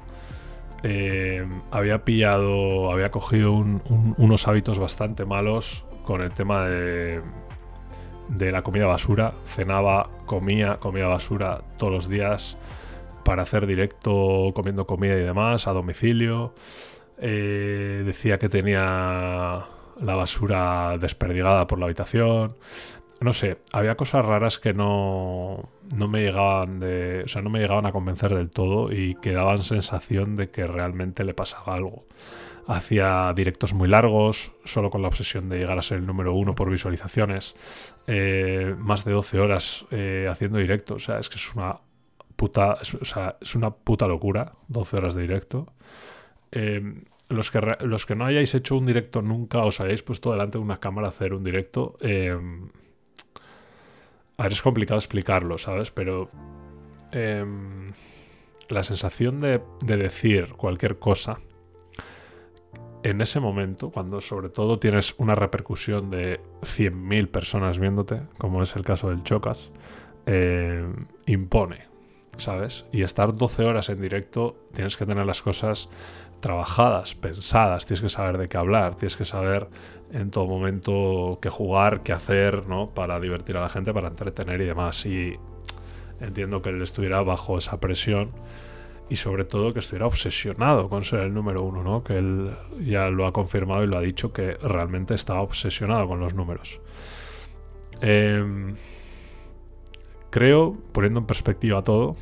Eh, 0.83 1.47
había 1.71 2.05
pillado, 2.05 2.91
había 2.91 3.11
cogido 3.11 3.53
unos 3.53 4.49
hábitos 4.49 4.79
bastante 4.79 5.25
malos 5.27 5.87
con 6.05 6.23
el 6.23 6.33
tema 6.33 6.67
de, 6.67 7.23
de 8.29 8.53
la 8.53 8.63
comida 8.63 8.87
basura. 8.87 9.35
Cenaba, 9.45 10.11
comía, 10.27 10.79
comía 10.79 11.07
basura 11.07 11.63
todos 11.79 11.93
los 11.93 12.09
días 12.09 12.57
para 13.25 13.43
hacer 13.43 13.67
directo 13.67 14.53
comiendo 14.55 14.87
comida 14.87 15.15
y 15.15 15.23
demás 15.23 15.67
a 15.67 15.73
domicilio. 15.73 16.55
Eh, 17.19 18.03
decía 18.05 18.39
que 18.39 18.49
tenía 18.49 19.67
la 20.01 20.15
basura 20.15 20.97
desperdigada 20.99 21.67
por 21.67 21.79
la 21.79 21.87
habitación. 21.87 22.57
No 23.21 23.35
sé, 23.35 23.59
había 23.73 23.97
cosas 23.97 24.25
raras 24.25 24.59
que 24.59 24.73
no, 24.73 25.69
no 25.95 26.09
me 26.09 26.23
llegaban 26.23 26.81
de. 26.81 27.23
O 27.25 27.29
sea, 27.29 27.43
no 27.43 27.51
me 27.51 27.59
llegaban 27.61 27.85
a 27.85 27.93
convencer 27.93 28.35
del 28.35 28.51
todo 28.51 28.91
y 28.93 29.17
que 29.17 29.33
daban 29.33 29.59
sensación 29.59 30.37
de 30.37 30.51
que 30.51 30.67
realmente 30.67 31.23
le 31.25 31.35
pasaba 31.35 31.75
algo 31.75 32.07
hacía 32.77 33.33
directos 33.35 33.75
muy 33.75 33.89
largos, 33.89 34.53
solo 34.65 34.91
con 34.91 35.03
la 35.03 35.09
obsesión 35.09 35.49
de 35.49 35.59
llegar 35.59 35.79
a 35.79 35.83
ser 35.83 35.99
el 35.99 36.07
número 36.07 36.33
uno 36.35 36.55
por 36.55 36.71
visualizaciones, 36.71 37.57
eh, 38.07 38.75
más 38.79 39.05
de 39.05 39.13
12 39.13 39.41
horas 39.41 39.87
eh, 39.91 40.29
haciendo 40.31 40.59
directo, 40.59 40.95
o 40.95 40.99
sea, 40.99 41.19
es 41.19 41.29
que 41.29 41.35
es 41.37 41.55
una 41.55 41.79
puta, 42.37 42.79
o 43.01 43.05
sea, 43.05 43.37
es 43.41 43.55
una 43.57 43.71
puta 43.71 44.07
locura, 44.07 44.53
12 44.69 44.97
horas 44.97 45.15
de 45.15 45.23
directo. 45.23 45.67
Eh, 46.53 47.03
los, 47.29 47.51
que, 47.51 47.61
los 47.81 48.07
que 48.07 48.15
no 48.15 48.25
hayáis 48.25 48.55
hecho 48.55 48.77
un 48.77 48.87
directo 48.87 49.21
nunca, 49.21 49.65
os 49.65 49.81
hayáis 49.81 50.03
puesto 50.03 50.31
delante 50.31 50.59
de 50.59 50.65
una 50.65 50.79
cámara 50.79 51.09
a 51.09 51.11
hacer 51.11 51.35
un 51.35 51.43
directo, 51.45 51.97
A 54.37 54.43
ver, 54.45 54.53
es 54.53 54.63
complicado 54.63 54.99
explicarlo, 54.99 55.59
¿sabes? 55.59 55.91
Pero... 55.91 56.31
Em, 57.13 57.93
la 58.69 58.85
sensación 58.85 59.41
de 59.41 59.61
decir 59.81 60.53
cualquier 60.53 61.01
cosa 61.01 61.41
en 63.03 63.21
ese 63.21 63.41
momento, 63.41 63.91
cuando 63.91 64.21
sobre 64.21 64.49
todo 64.49 64.79
tienes 64.79 65.15
una 65.19 65.35
repercusión 65.35 66.11
de 66.11 66.41
100.000 66.63 67.29
personas 67.29 67.79
viéndote, 67.79 68.23
como 68.39 68.63
es 68.63 68.77
el 68.77 68.85
caso 68.85 69.09
del 69.09 69.23
Chocas, 69.23 69.73
eh, 70.27 70.87
impone, 71.27 71.87
¿sabes? 72.37 72.85
Y 72.93 73.03
estar 73.03 73.37
12 73.37 73.65
horas 73.65 73.89
en 73.89 74.01
directo, 74.01 74.57
tienes 74.75 74.97
que 74.97 75.07
tener 75.07 75.25
las 75.25 75.43
cosas 75.43 75.89
trabajadas, 76.41 77.15
pensadas, 77.15 77.87
tienes 77.87 78.03
que 78.03 78.09
saber 78.09 78.39
de 78.39 78.49
qué 78.49 78.57
hablar, 78.59 78.97
tienes 78.97 79.17
que 79.17 79.25
saber 79.25 79.69
en 80.13 80.31
todo 80.31 80.47
momento 80.47 81.39
qué 81.41 81.49
jugar, 81.51 82.03
qué 82.03 82.13
hacer, 82.13 82.67
¿no? 82.67 82.91
Para 82.91 83.21
divertir 83.21 83.57
a 83.57 83.61
la 83.61 83.69
gente, 83.69 83.95
para 83.95 84.09
entretener 84.09 84.61
y 84.61 84.65
demás. 84.65 85.07
Y 85.07 85.39
entiendo 86.21 86.63
que 86.63 86.71
él 86.71 86.83
estuviera 86.83 87.23
bajo 87.23 87.59
esa 87.59 87.81
presión 87.81 88.31
y 89.11 89.17
sobre 89.17 89.45
todo 89.45 89.73
que 89.73 89.81
estuviera 89.81 90.07
obsesionado 90.07 90.89
con 90.89 91.05
ser 91.05 91.21
el 91.21 91.35
número 91.35 91.63
uno, 91.65 91.83
¿no? 91.83 92.05
Que 92.05 92.17
él 92.17 92.53
ya 92.81 93.11
lo 93.11 93.27
ha 93.27 93.33
confirmado 93.33 93.83
y 93.83 93.89
lo 93.89 93.99
ha 93.99 94.01
dicho 94.01 94.33
que 94.33 94.53
realmente 94.53 95.15
estaba 95.15 95.43
obsesionado 95.43 96.07
con 96.07 96.21
los 96.21 96.33
números. 96.33 96.81
Em, 98.01 98.77
creo, 100.31 100.77
poniendo 100.93 101.19
en 101.21 101.27
perspectiva 101.27 101.83
todo, 101.83 102.17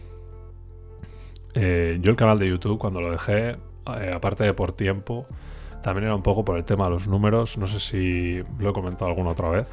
eh, 1.55 1.99
yo 2.01 2.11
el 2.11 2.17
canal 2.17 2.39
de 2.39 2.49
YouTube 2.49 2.79
cuando 2.79 3.03
lo 3.03 3.11
dejé, 3.11 3.51
eh, 3.51 4.13
aparte 4.15 4.45
de 4.45 4.55
por 4.55 4.73
tiempo, 4.73 5.27
también 5.83 6.05
era 6.05 6.15
un 6.15 6.23
poco 6.23 6.43
por 6.43 6.57
el 6.57 6.65
tema 6.65 6.85
de 6.85 6.91
los 6.91 7.07
números, 7.07 7.59
no 7.59 7.67
sé 7.67 7.81
si 7.81 8.43
lo 8.59 8.71
he 8.71 8.73
comentado 8.73 9.11
alguna 9.11 9.31
otra 9.31 9.51
vez 9.51 9.69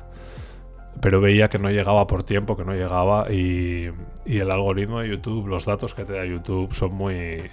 pero 1.02 1.22
veía 1.22 1.50
que 1.50 1.60
no 1.60 1.70
llegaba 1.70 2.08
por 2.08 2.24
tiempo, 2.24 2.56
que 2.56 2.66
no 2.66 2.74
llegaba 2.74 3.32
y, 3.32 3.92
el 4.26 4.52
algoritmo 4.52 5.02
de 5.02 5.10
YouTube, 5.10 5.48
los 5.48 5.66
datos 5.66 5.94
que 5.94 6.04
te 6.06 6.14
da 6.14 6.26
YouTube 6.26 6.74
son 6.74 6.94
muy 6.94 7.44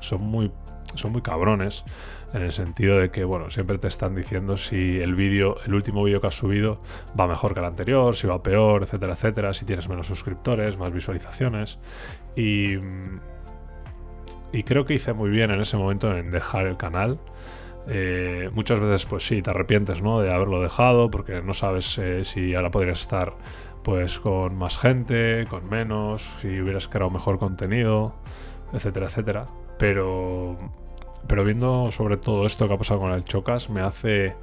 son 0.00 0.22
muy 0.22 0.52
son 0.94 1.10
muy 1.10 1.22
cabrones 1.22 1.84
en 2.32 2.42
el 2.42 2.52
sentido 2.52 2.98
de 2.98 3.10
que 3.10 3.24
bueno, 3.24 3.50
siempre 3.50 3.78
te 3.78 3.88
están 3.88 4.14
diciendo 4.14 4.56
si 4.56 5.00
el 5.00 5.14
vídeo, 5.14 5.56
el 5.66 5.74
último 5.74 6.04
vídeo 6.04 6.20
que 6.20 6.28
has 6.28 6.36
subido 6.36 6.80
va 7.18 7.26
mejor 7.26 7.54
que 7.54 7.60
el 7.60 7.66
anterior, 7.66 8.14
si 8.14 8.26
va 8.26 8.42
peor, 8.42 8.82
etcétera, 8.84 9.14
etcétera, 9.14 9.54
si 9.54 9.64
tienes 9.64 9.88
menos 9.88 10.06
suscriptores, 10.06 10.76
más 10.76 10.92
visualizaciones. 10.92 11.78
Y 12.36 12.76
y 14.54 14.62
creo 14.62 14.84
que 14.84 14.94
hice 14.94 15.12
muy 15.12 15.30
bien 15.30 15.50
en 15.50 15.60
ese 15.60 15.76
momento 15.76 16.16
en 16.16 16.30
dejar 16.30 16.66
el 16.66 16.76
canal 16.76 17.18
eh, 17.86 18.50
muchas 18.52 18.80
veces, 18.80 19.04
pues 19.06 19.26
sí, 19.26 19.42
te 19.42 19.50
arrepientes, 19.50 20.02
¿no? 20.02 20.20
De 20.20 20.32
haberlo 20.32 20.62
dejado 20.62 21.10
porque 21.10 21.42
no 21.42 21.54
sabes 21.54 21.98
eh, 21.98 22.24
si 22.24 22.54
ahora 22.54 22.70
podrías 22.70 23.00
estar, 23.00 23.34
pues, 23.82 24.18
con 24.18 24.56
más 24.56 24.78
gente, 24.78 25.46
con 25.50 25.68
menos, 25.68 26.22
si 26.40 26.60
hubieras 26.60 26.88
creado 26.88 27.10
mejor 27.10 27.38
contenido, 27.38 28.14
etcétera, 28.72 29.06
etcétera. 29.06 29.46
Pero, 29.78 30.56
pero 31.26 31.44
viendo 31.44 31.90
sobre 31.92 32.16
todo 32.16 32.46
esto 32.46 32.68
que 32.68 32.74
ha 32.74 32.78
pasado 32.78 33.00
con 33.00 33.12
el 33.12 33.24
Chocas, 33.24 33.68
me 33.68 33.80
hace 33.82 34.34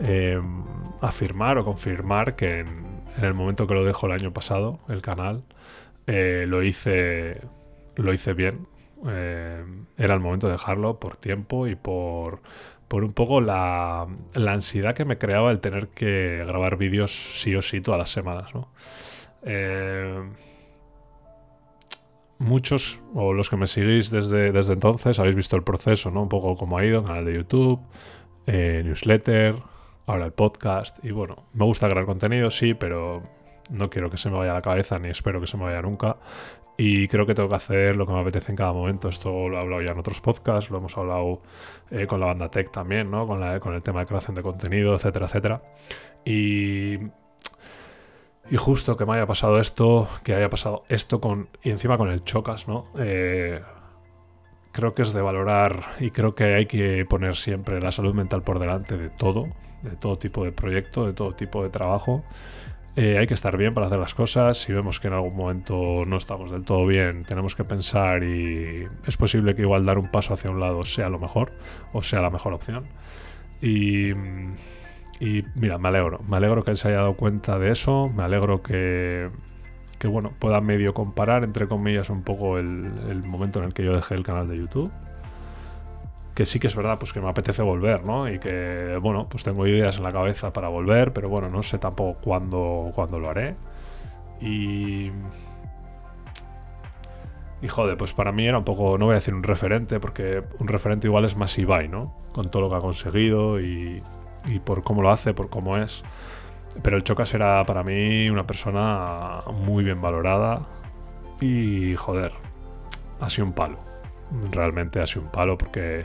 em, 0.00 0.64
afirmar 1.00 1.58
o 1.58 1.64
confirmar 1.64 2.34
que 2.36 2.60
en, 2.60 3.02
el 3.20 3.34
momento 3.34 3.66
que 3.66 3.74
lo 3.74 3.84
dejo 3.84 4.06
el 4.06 4.12
año 4.12 4.32
pasado, 4.32 4.80
el 4.88 5.02
canal, 5.02 5.44
eh, 6.06 6.46
lo 6.48 6.62
hice, 6.62 7.42
lo 7.96 8.12
hice 8.12 8.32
bien. 8.34 8.66
Era 9.04 10.14
el 10.14 10.20
momento 10.20 10.46
de 10.46 10.52
dejarlo 10.52 11.00
por 11.00 11.16
tiempo 11.16 11.66
y 11.66 11.74
por 11.74 12.40
por 12.92 13.04
un 13.04 13.14
poco 13.14 13.40
la, 13.40 14.06
ansiedad 14.34 14.94
que 14.94 15.06
me 15.06 15.16
creaba 15.16 15.50
el 15.50 15.60
tener 15.60 15.88
que 15.88 16.44
grabar 16.46 16.76
vídeos 16.76 17.40
sí 17.40 17.56
o 17.56 17.62
sí 17.62 17.80
todas 17.80 17.98
las 17.98 18.10
semanas, 18.10 18.54
¿no? 18.54 18.68
Eh, 19.44 20.22
muchos, 22.36 23.00
o 23.14 23.32
los 23.32 23.48
que 23.48 23.56
me 23.56 23.66
seguís 23.66 24.10
desde, 24.10 24.52
desde 24.52 24.74
entonces, 24.74 25.18
habéis 25.18 25.36
visto 25.36 25.56
el 25.56 25.62
proceso, 25.62 26.10
¿no? 26.10 26.20
Un 26.20 26.28
poco 26.28 26.54
cómo 26.54 26.76
ha 26.76 26.84
ido, 26.84 27.02
canal 27.02 27.24
de 27.24 27.32
YouTube, 27.32 27.80
eh, 28.46 28.82
newsletter, 28.84 29.56
ahora 30.04 30.26
el 30.26 30.32
podcast. 30.32 31.02
Y 31.02 31.12
bueno, 31.12 31.46
me 31.54 31.64
gusta 31.64 31.88
crear 31.88 32.04
contenido, 32.04 32.50
sí, 32.50 32.74
pero 32.74 33.22
no 33.70 33.88
quiero 33.88 34.10
que 34.10 34.18
se 34.18 34.28
me 34.28 34.36
vaya 34.36 34.50
a 34.50 34.56
la 34.56 34.60
cabeza, 34.60 34.98
ni 34.98 35.08
espero 35.08 35.40
que 35.40 35.46
se 35.46 35.56
me 35.56 35.64
vaya 35.64 35.80
nunca. 35.80 36.18
Y 36.84 37.06
creo 37.06 37.24
que 37.24 37.32
tengo 37.32 37.48
que 37.48 37.54
hacer 37.54 37.94
lo 37.94 38.08
que 38.08 38.12
me 38.12 38.18
apetece 38.18 38.50
en 38.50 38.56
cada 38.56 38.72
momento. 38.72 39.08
Esto 39.08 39.48
lo 39.48 39.56
he 39.56 39.60
hablado 39.60 39.82
ya 39.82 39.92
en 39.92 40.00
otros 40.00 40.20
podcasts, 40.20 40.68
lo 40.68 40.78
hemos 40.78 40.98
hablado 40.98 41.40
eh, 41.92 42.08
con 42.08 42.18
la 42.18 42.26
banda 42.26 42.50
Tech 42.50 42.72
también, 42.72 43.08
¿no? 43.08 43.24
Con, 43.24 43.38
la, 43.38 43.60
con 43.60 43.72
el 43.74 43.82
tema 43.82 44.00
de 44.00 44.06
creación 44.06 44.34
de 44.34 44.42
contenido, 44.42 44.96
etcétera, 44.96 45.26
etcétera. 45.26 45.62
Y, 46.24 46.98
justo 48.56 48.96
que 48.96 49.06
me 49.06 49.14
haya 49.14 49.26
pasado 49.26 49.60
esto, 49.60 50.08
que 50.24 50.34
haya 50.34 50.50
pasado 50.50 50.82
esto 50.88 51.20
con 51.20 51.48
y 51.62 51.70
encima 51.70 51.96
con 51.96 52.10
el 52.10 52.24
Chocas, 52.24 52.66
¿no? 52.66 52.88
Eh, 52.98 53.60
creo 54.72 54.92
que 54.92 55.02
es 55.02 55.12
de 55.12 55.22
valorar 55.22 55.84
y 56.00 56.10
creo 56.10 56.34
que 56.34 56.52
hay 56.52 56.66
que 56.66 57.06
poner 57.08 57.36
siempre 57.36 57.80
la 57.80 57.92
salud 57.92 58.12
mental 58.12 58.42
por 58.42 58.58
delante 58.58 58.98
de 58.98 59.08
todo, 59.08 59.46
de 59.82 59.94
todo 59.94 60.18
tipo 60.18 60.44
de 60.44 60.50
proyecto, 60.50 61.06
de 61.06 61.12
todo 61.12 61.32
tipo 61.32 61.62
de 61.62 61.70
trabajo. 61.70 62.24
Eh, 62.94 63.16
hay 63.16 63.26
que 63.26 63.32
estar 63.32 63.56
bien 63.56 63.72
para 63.72 63.86
hacer 63.86 63.98
las 63.98 64.14
cosas. 64.14 64.58
Si 64.58 64.72
vemos 64.72 65.00
que 65.00 65.08
en 65.08 65.14
algún 65.14 65.34
momento 65.34 66.04
no 66.06 66.16
estamos 66.16 66.50
del 66.50 66.64
todo 66.64 66.86
bien, 66.86 67.24
tenemos 67.24 67.54
que 67.54 67.64
pensar 67.64 68.22
y 68.22 68.86
es 69.06 69.16
posible 69.16 69.54
que 69.54 69.62
igual 69.62 69.86
dar 69.86 69.98
un 69.98 70.10
paso 70.10 70.34
hacia 70.34 70.50
un 70.50 70.60
lado 70.60 70.82
sea 70.84 71.08
lo 71.08 71.18
mejor 71.18 71.52
o 71.92 72.02
sea 72.02 72.20
la 72.20 72.30
mejor 72.30 72.52
opción. 72.52 72.84
Y, 73.62 74.10
y 75.20 75.44
mira, 75.54 75.78
me 75.78 75.88
alegro. 75.88 76.20
Me 76.28 76.36
alegro 76.36 76.64
que 76.64 76.76
se 76.76 76.88
haya 76.88 76.98
dado 76.98 77.14
cuenta 77.14 77.58
de 77.58 77.70
eso. 77.70 78.10
Me 78.14 78.24
alegro 78.24 78.62
que, 78.62 79.30
que 79.98 80.08
bueno, 80.08 80.32
pueda 80.38 80.60
medio 80.60 80.92
comparar, 80.92 81.44
entre 81.44 81.68
comillas, 81.68 82.10
un 82.10 82.22
poco 82.22 82.58
el, 82.58 82.90
el 83.08 83.22
momento 83.22 83.60
en 83.60 83.66
el 83.66 83.74
que 83.74 83.84
yo 83.84 83.94
dejé 83.94 84.14
el 84.14 84.22
canal 84.24 84.48
de 84.48 84.58
YouTube 84.58 84.92
que 86.34 86.46
sí 86.46 86.58
que 86.58 86.66
es 86.66 86.76
verdad, 86.76 86.98
pues 86.98 87.12
que 87.12 87.20
me 87.20 87.28
apetece 87.28 87.62
volver, 87.62 88.04
¿no? 88.04 88.28
Y 88.30 88.38
que, 88.38 88.98
bueno, 89.00 89.28
pues 89.28 89.44
tengo 89.44 89.66
ideas 89.66 89.96
en 89.98 90.02
la 90.02 90.12
cabeza 90.12 90.52
para 90.52 90.68
volver, 90.68 91.12
pero 91.12 91.28
bueno, 91.28 91.50
no 91.50 91.62
sé 91.62 91.78
tampoco 91.78 92.18
cuándo, 92.20 92.90
cuándo 92.94 93.18
lo 93.18 93.30
haré. 93.30 93.54
Y... 94.40 95.10
Y 97.60 97.68
joder, 97.68 97.96
pues 97.96 98.12
para 98.12 98.32
mí 98.32 98.44
era 98.44 98.58
un 98.58 98.64
poco, 98.64 98.98
no 98.98 99.04
voy 99.06 99.12
a 99.12 99.16
decir 99.16 99.34
un 99.34 99.44
referente, 99.44 100.00
porque 100.00 100.42
un 100.58 100.66
referente 100.66 101.06
igual 101.06 101.24
es 101.24 101.36
más 101.36 101.56
Ibai, 101.58 101.86
¿no? 101.86 102.12
Con 102.32 102.50
todo 102.50 102.62
lo 102.62 102.68
que 102.68 102.74
ha 102.74 102.80
conseguido 102.80 103.60
y, 103.60 104.02
y 104.46 104.58
por 104.58 104.82
cómo 104.82 105.00
lo 105.00 105.10
hace, 105.10 105.32
por 105.32 105.48
cómo 105.48 105.78
es. 105.78 106.02
Pero 106.82 106.96
el 106.96 107.04
Chocas 107.04 107.32
era 107.34 107.64
para 107.64 107.84
mí 107.84 108.28
una 108.30 108.46
persona 108.46 109.42
muy 109.52 109.84
bien 109.84 110.00
valorada 110.00 110.66
y, 111.40 111.94
joder, 111.94 112.32
ha 113.20 113.30
sido 113.30 113.46
un 113.46 113.52
palo. 113.52 113.91
Realmente 114.50 115.00
ha 115.00 115.06
sido 115.06 115.22
un 115.22 115.30
palo 115.30 115.58
porque 115.58 116.04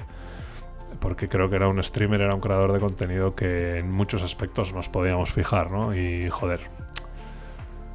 porque 0.99 1.29
creo 1.29 1.49
que 1.49 1.55
era 1.55 1.67
un 1.67 1.81
streamer, 1.83 2.21
era 2.21 2.33
un 2.33 2.41
creador 2.41 2.73
de 2.73 2.79
contenido 2.79 3.35
que 3.35 3.77
en 3.77 3.91
muchos 3.91 4.23
aspectos 4.23 4.73
nos 4.73 4.89
podíamos 4.89 5.31
fijar, 5.31 5.69
¿no? 5.69 5.95
Y 5.95 6.29
joder. 6.29 6.61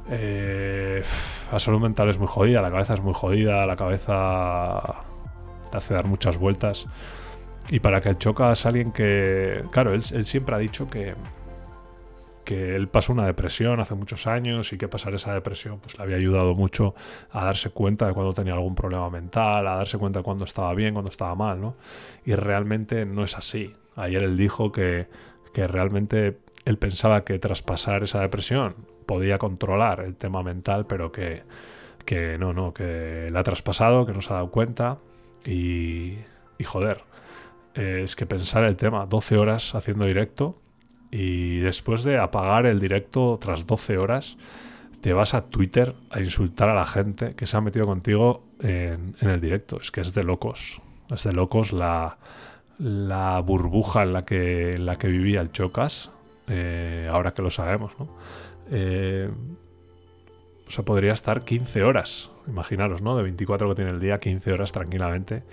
Eh, 0.09 1.03
la 1.51 1.59
salud 1.59 1.79
mental 1.81 2.09
es 2.09 2.17
muy 2.17 2.27
jodida, 2.27 2.61
la 2.61 2.71
cabeza 2.71 2.93
es 2.93 3.01
muy 3.01 3.13
jodida, 3.13 3.65
la 3.65 3.75
cabeza 3.75 5.03
te 5.71 5.77
hace 5.77 5.93
dar 5.93 6.05
muchas 6.05 6.37
vueltas. 6.37 6.85
Y 7.69 7.79
para 7.79 8.01
que 8.01 8.09
el 8.09 8.17
chocas 8.17 8.65
alguien 8.65 8.91
que. 8.91 9.63
Claro, 9.71 9.93
él 9.93 10.03
siempre 10.25 10.55
ha 10.55 10.59
dicho 10.59 10.89
que, 10.89 11.15
que 12.43 12.75
él 12.75 12.87
pasó 12.87 13.13
una 13.13 13.25
depresión 13.25 13.79
hace 13.79 13.95
muchos 13.95 14.27
años 14.27 14.73
y 14.73 14.77
que 14.77 14.87
pasar 14.87 15.13
esa 15.13 15.33
depresión 15.33 15.79
pues 15.79 15.97
le 15.97 16.03
había 16.03 16.17
ayudado 16.17 16.55
mucho 16.55 16.95
a 17.31 17.45
darse 17.45 17.69
cuenta 17.69 18.07
de 18.07 18.13
cuando 18.13 18.33
tenía 18.33 18.53
algún 18.53 18.75
problema 18.75 19.09
mental, 19.09 19.67
a 19.67 19.75
darse 19.75 19.97
cuenta 19.97 20.19
de 20.19 20.23
cuando 20.23 20.45
estaba 20.45 20.73
bien, 20.73 20.93
cuando 20.93 21.09
estaba 21.09 21.35
mal, 21.35 21.61
¿no? 21.61 21.75
Y 22.25 22.35
realmente 22.35 23.05
no 23.05 23.23
es 23.23 23.37
así. 23.37 23.73
Ayer 23.95 24.23
él 24.23 24.37
dijo 24.37 24.71
que, 24.71 25.07
que 25.53 25.67
realmente 25.67 26.37
él 26.65 26.77
pensaba 26.77 27.23
que 27.23 27.39
tras 27.39 27.61
pasar 27.61 28.03
esa 28.03 28.21
depresión 28.21 28.75
podía 29.05 29.37
controlar 29.37 30.01
el 30.01 30.15
tema 30.15 30.43
mental, 30.43 30.85
pero 30.87 31.11
que, 31.11 31.43
que 32.05 32.37
no, 32.37 32.53
no, 32.53 32.73
que 32.73 33.29
la 33.31 33.41
ha 33.41 33.43
traspasado, 33.43 34.05
que 34.05 34.13
no 34.13 34.21
se 34.21 34.31
ha 34.31 34.37
dado 34.37 34.51
cuenta 34.51 34.97
y, 35.45 36.17
y 36.57 36.63
joder, 36.63 37.03
es 37.75 38.15
que 38.15 38.25
pensar 38.25 38.63
el 38.63 38.75
tema 38.75 39.05
12 39.05 39.37
horas 39.37 39.75
haciendo 39.75 40.05
directo 40.05 40.62
y 41.13 41.59
después 41.59 42.03
de 42.03 42.17
apagar 42.17 42.65
el 42.65 42.79
directo 42.79 43.37
tras 43.39 43.67
12 43.67 43.99
horas, 43.99 44.35
te 44.99 45.13
vas 45.13 45.35
a 45.35 45.45
Twitter 45.45 45.93
a 46.09 46.19
insultar 46.19 46.69
a 46.69 46.73
la 46.73 46.87
gente 46.87 47.35
que 47.35 47.45
se 47.45 47.55
ha 47.55 47.61
metido 47.61 47.85
contigo 47.85 48.43
en, 48.59 49.13
el 49.21 49.39
directo. 49.39 49.77
Es 49.79 49.91
que 49.91 50.01
es 50.01 50.15
de 50.15 50.23
locos. 50.23 50.81
Es 51.11 51.23
de 51.23 51.31
locos 51.31 51.71
la, 51.71 52.17
burbuja 53.45 54.01
en 54.01 54.13
la 54.13 54.25
que, 54.25 54.75
vivía 55.03 55.41
el 55.41 55.51
Chocas, 55.51 56.09
eh, 56.47 57.07
ahora 57.11 57.31
que 57.31 57.43
lo 57.43 57.51
sabemos, 57.51 57.91
¿no? 57.99 58.07
Eh, 58.71 59.29
o 60.67 60.71
sea, 60.71 60.83
podría 60.83 61.13
estar 61.13 61.43
15 61.43 61.83
horas, 61.83 62.31
imaginaros, 62.47 63.03
¿no? 63.03 63.15
De 63.15 63.21
24 63.21 63.69
que 63.69 63.75
tiene 63.75 63.91
el 63.91 63.99
día, 63.99 64.19
15 64.19 64.51
horas 64.51 64.71
tranquilamente. 64.71 65.43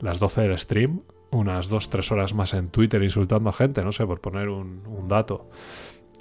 Las 0.00 0.18
12 0.18 0.40
del 0.40 0.56
stream, 0.56 1.02
unas 1.30 1.70
2-3 1.70 2.12
horas 2.12 2.34
más 2.34 2.54
en 2.54 2.68
Twitter 2.68 3.02
insultando 3.02 3.50
a 3.50 3.52
gente, 3.52 3.84
no 3.84 3.92
sé, 3.92 4.06
por 4.06 4.20
poner 4.20 4.48
un, 4.48 5.06
dato. 5.08 5.48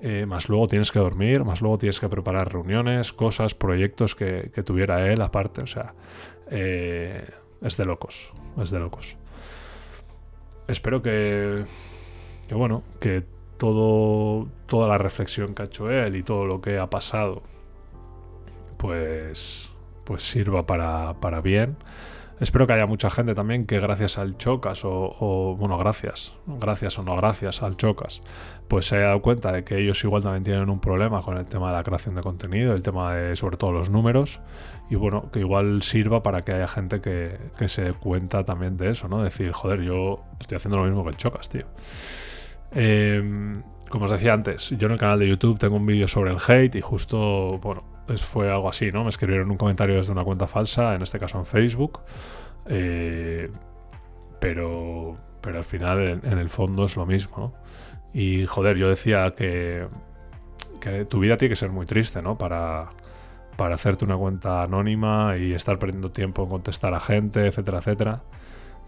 eh, 0.01 0.25
más 0.25 0.49
luego 0.49 0.67
tienes 0.67 0.91
que 0.91 0.99
dormir, 0.99 1.43
más 1.43 1.61
luego 1.61 1.77
tienes 1.77 1.99
que 1.99 2.07
preparar 2.09 2.51
reuniones, 2.51 3.11
cosas, 3.11 3.53
proyectos 3.53 4.15
que, 4.15 4.51
tuviera 4.63 5.11
él 5.11 5.21
aparte. 5.21 5.61
O 5.61 5.67
sea, 5.67 5.93
eh, 6.51 7.27
es 7.61 7.77
de 7.77 7.85
locos, 7.85 8.31
es 8.61 8.71
de 8.71 8.79
locos. 8.79 9.17
Espero 10.67 11.01
que, 11.01 11.65
que 12.47 12.55
bueno, 12.55 12.83
que 12.99 13.23
todo, 13.59 14.47
toda 14.67 14.87
la 14.87 14.97
reflexión 14.97 15.53
que 15.53 15.63
ha 15.63 15.65
hecho 15.65 15.91
él 15.91 16.15
y 16.15 16.23
todo 16.23 16.45
lo 16.45 16.61
que 16.61 16.79
ha 16.79 16.89
pasado, 16.89 17.43
pues, 18.77 19.69
pues 20.05 20.23
sirva 20.23 20.65
para, 20.65 21.15
para 21.19 21.41
bien. 21.41 21.75
Espero 22.39 22.65
que 22.65 22.73
haya 22.73 22.85
mucha 22.85 23.09
gente 23.09 23.35
también 23.35 23.65
que 23.65 23.79
gracias 23.79 24.17
al 24.17 24.37
Chocas 24.37 24.81
o, 24.85 25.55
bueno, 25.59 25.77
gracias, 25.77 26.33
gracias 26.47 26.97
o 26.97 27.03
no 27.03 27.17
gracias 27.17 27.61
al 27.61 27.75
Chocas, 27.75 28.21
pues 28.69 28.85
se 28.85 28.95
haya 28.95 29.07
dado 29.07 29.21
cuenta 29.21 29.51
de 29.51 29.65
que 29.65 29.77
ellos 29.77 30.01
igual 30.05 30.23
también 30.23 30.43
tienen 30.45 30.69
un 30.69 30.79
problema 30.79 31.21
con 31.21 31.37
el 31.37 31.45
tema 31.45 31.67
de 31.67 31.73
la 31.73 31.83
creación 31.83 32.15
de 32.15 32.21
contenido, 32.21 32.73
el 32.73 32.81
tema 32.81 33.13
de 33.13 33.35
sobre 33.35 33.57
todo 33.57 33.73
los 33.73 33.89
números 33.89 34.39
y 34.89 34.95
bueno, 34.95 35.29
que 35.31 35.39
igual 35.39 35.83
sirva 35.83 36.23
para 36.23 36.45
que 36.45 36.53
haya 36.53 36.67
gente 36.67 37.01
que, 37.01 37.67
se 37.67 37.83
dé 37.83 37.93
cuenta 37.93 38.45
también 38.45 38.77
de 38.77 38.91
eso, 38.91 39.09
¿no? 39.09 39.21
Decir, 39.21 39.51
joder, 39.51 39.81
yo 39.81 40.23
estoy 40.39 40.55
haciendo 40.55 40.77
lo 40.77 40.85
mismo 40.85 41.03
que 41.03 41.09
el 41.09 41.17
Chocas, 41.17 41.49
tío. 41.49 41.65
Em, 42.71 43.63
como 43.89 44.05
os 44.05 44.11
decía 44.11 44.33
antes, 44.33 44.69
yo 44.69 44.87
en 44.87 44.93
el 44.93 44.99
canal 44.99 45.19
de 45.19 45.27
YouTube 45.27 45.57
tengo 45.57 45.75
un 45.75 45.85
vídeo 45.85 46.07
sobre 46.07 46.31
el 46.31 46.37
hate 46.45 46.75
y 46.75 46.81
justo, 46.81 47.59
bueno, 47.59 47.83
fue 48.17 48.51
algo 48.51 48.69
así, 48.69 48.91
¿no? 48.91 49.03
Me 49.03 49.09
escribieron 49.09 49.51
un 49.51 49.57
comentario 49.57 49.95
desde 49.95 50.11
una 50.11 50.23
cuenta 50.23 50.47
falsa, 50.47 50.95
en 50.95 51.01
este 51.01 51.19
caso 51.19 51.37
en 51.39 51.45
Facebook. 51.45 52.01
Eh, 52.67 53.49
pero, 54.39 55.17
pero 55.41 55.57
al 55.59 55.63
final, 55.63 56.21
en, 56.23 56.37
el 56.37 56.49
fondo, 56.49 56.85
es 56.85 56.95
lo 56.95 57.05
mismo. 57.05 57.53
Y 58.13 58.45
joder, 58.45 58.77
yo 58.77 58.89
decía 58.89 59.33
que, 59.35 59.87
que 60.79 61.05
tu 61.05 61.19
vida 61.19 61.37
tiene 61.37 61.51
que 61.51 61.55
ser 61.55 61.69
muy 61.69 61.85
triste, 61.85 62.21
¿no? 62.21 62.37
Para, 62.37 62.89
para 63.57 63.75
hacerte 63.75 64.05
una 64.05 64.17
cuenta 64.17 64.63
anónima 64.63 65.37
y 65.37 65.53
estar 65.53 65.77
perdiendo 65.77 66.11
tiempo 66.11 66.43
en 66.43 66.49
contestar 66.49 66.93
a 66.93 66.99
gente, 66.99 67.47
etcétera, 67.47 67.79
etcétera. 67.79 68.23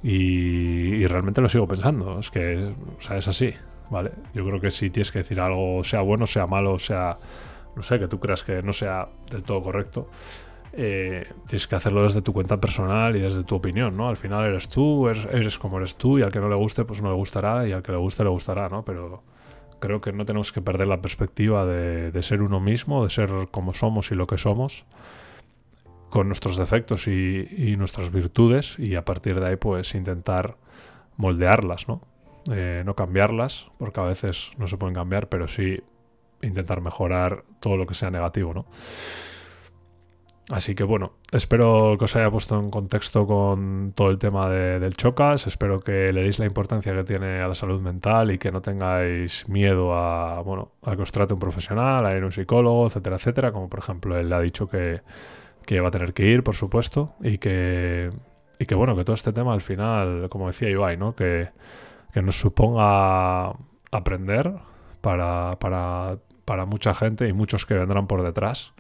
Y, 0.04 0.96
y, 0.96 1.08
realmente 1.08 1.42
lo 1.42 1.50
sigo 1.50 1.68
pensando. 1.68 2.20
Es 2.20 2.32
que, 2.32 2.74
o 2.98 3.02
sea, 3.02 3.18
es 3.18 3.28
así, 3.28 3.54
¿vale? 3.92 4.12
Yo 4.34 4.44
creo 4.46 4.60
que 4.60 4.72
si 4.72 4.90
tienes 4.90 5.12
que 5.12 5.20
decir 5.20 5.40
algo, 5.40 5.84
sea 5.84 6.02
bueno, 6.02 6.26
sea 6.26 6.48
malo, 6.48 6.80
sea 6.80 7.18
no 7.76 7.84
sé, 7.84 8.00
que 8.00 8.08
tú 8.08 8.20
creas 8.20 8.44
que 8.44 8.62
no 8.62 8.74
sea 8.74 9.08
del 9.30 9.44
todo 9.44 9.62
correcto, 9.62 10.10
eh, 10.74 11.28
tienes 11.48 11.68
que 11.68 11.76
hacerlo 11.76 12.04
desde 12.04 12.22
tu 12.22 12.34
cuenta 12.34 12.60
personal 12.60 13.16
y 13.16 13.20
desde 13.20 13.44
tu 13.44 13.56
opinión, 13.56 13.96
¿no? 13.98 14.10
Al 14.10 14.18
final 14.18 14.46
eres 14.46 14.70
tú, 14.70 15.08
eres, 15.08 15.60
como 15.60 15.78
eres 15.78 15.96
tú 15.96 16.20
y 16.20 16.22
al 16.22 16.32
que 16.32 16.40
no 16.40 16.50
le 16.50 16.56
guste, 16.56 16.86
pues 16.86 17.02
no 17.02 17.10
le 17.10 17.16
gustará 17.16 17.68
y 17.68 17.72
al 17.72 17.84
que 17.84 17.92
le 17.92 17.98
guste, 17.98 18.24
le 18.24 18.30
gustará, 18.30 18.70
¿no? 18.70 18.84
Pero 18.84 19.24
creo 19.80 20.00
que 20.00 20.14
no 20.14 20.26
tenemos 20.26 20.52
que 20.52 20.62
perder 20.62 20.88
la 20.88 21.02
perspectiva 21.02 21.66
de, 21.66 22.22
ser 22.22 22.42
uno 22.42 22.60
mismo, 22.60 23.04
de 23.04 23.10
ser 23.10 23.30
como 23.52 23.74
somos 23.74 24.12
y 24.12 24.16
lo 24.16 24.28
que 24.28 24.38
somos, 24.38 24.86
con 26.10 26.28
nuestros 26.28 26.56
defectos 26.58 27.08
y, 27.08 27.76
nuestras 27.78 28.12
virtudes 28.12 28.78
y 28.78 28.96
a 28.96 29.04
partir 29.04 29.40
de 29.40 29.48
ahí 29.48 29.56
pues 29.56 29.96
intentar 29.96 30.56
moldearlas, 31.18 31.88
¿no? 31.88 32.02
Eh, 32.50 32.82
no 32.86 32.96
cambiarlas, 32.96 33.68
porque 33.78 34.00
a 34.00 34.04
veces 34.04 34.52
no 34.58 34.68
se 34.68 34.78
pueden 34.78 34.96
cambiar, 34.96 35.30
pero 35.30 35.48
sí 35.48 35.80
intentar 36.42 36.82
mejorar 36.82 37.44
todo 37.60 37.78
lo 37.78 37.86
que 37.86 37.94
sea 37.94 38.10
negativo, 38.10 38.54
¿no? 38.54 38.66
Así 40.50 40.76
que 40.76 40.84
bueno, 40.84 41.14
espero 41.32 41.96
que 41.98 42.06
os 42.06 42.16
haya 42.16 42.30
puesto 42.30 42.60
en 42.60 42.72
contexto 42.72 43.26
con 43.26 43.94
todo 43.96 44.10
el 44.10 44.18
tema 44.18 44.50
del 44.50 44.98
chocas, 44.98 45.48
espero 45.48 45.80
que 45.80 46.12
le 46.12 46.24
deis 46.24 46.40
la 46.40 46.46
importancia 46.46 46.94
que 46.94 47.04
tiene 47.04 47.42
a 47.42 47.48
la 47.48 47.56
salud 47.56 47.80
mental 47.80 48.32
y 48.32 48.38
que 48.38 48.52
no 48.52 48.62
tengáis 48.62 49.48
miedo 49.48 49.94
a, 49.94 50.42
bueno, 50.42 50.72
a 50.84 50.96
que 50.96 51.04
os 51.04 51.12
trate 51.12 51.34
un 51.34 51.40
profesional, 51.40 52.06
a 52.06 52.18
ir 52.18 52.24
a 52.24 52.26
un 52.26 52.32
psicólogo, 52.34 52.88
etcétera, 52.88 53.16
etcétera, 53.16 53.52
como 53.54 53.70
por 53.70 53.80
ejemplo 53.80 54.18
él 54.18 54.34
ha 54.34 54.42
dicho 54.42 54.68
que, 54.68 55.02
que 55.66 55.80
va 55.80 55.88
a 55.88 55.92
tener 55.92 56.14
que 56.14 56.26
ir, 56.26 56.44
por 56.44 56.56
supuesto, 56.56 57.14
y 57.22 57.38
que, 57.38 58.10
y 58.60 58.66
que 58.66 58.76
bueno, 58.76 58.98
que 58.98 59.06
todo 59.06 59.14
este 59.14 59.32
tema 59.32 59.54
al 59.54 59.62
final, 59.62 60.28
como 60.30 60.48
decía 60.48 60.70
Ibai, 60.70 60.98
¿no? 60.98 61.16
Que, 61.16 61.50
que 62.14 62.22
nos 62.22 62.40
suponga 62.40 63.54
aprender 63.92 64.54
para, 65.02 65.58
para 65.60 66.18
para 66.52 66.66
mucha 66.66 66.94
gente 66.94 67.30
y 67.30 67.34
muchos 67.34 67.66
que 67.66 67.76
vendrán 67.76 68.08
por 68.08 68.24
detrás 68.24 68.74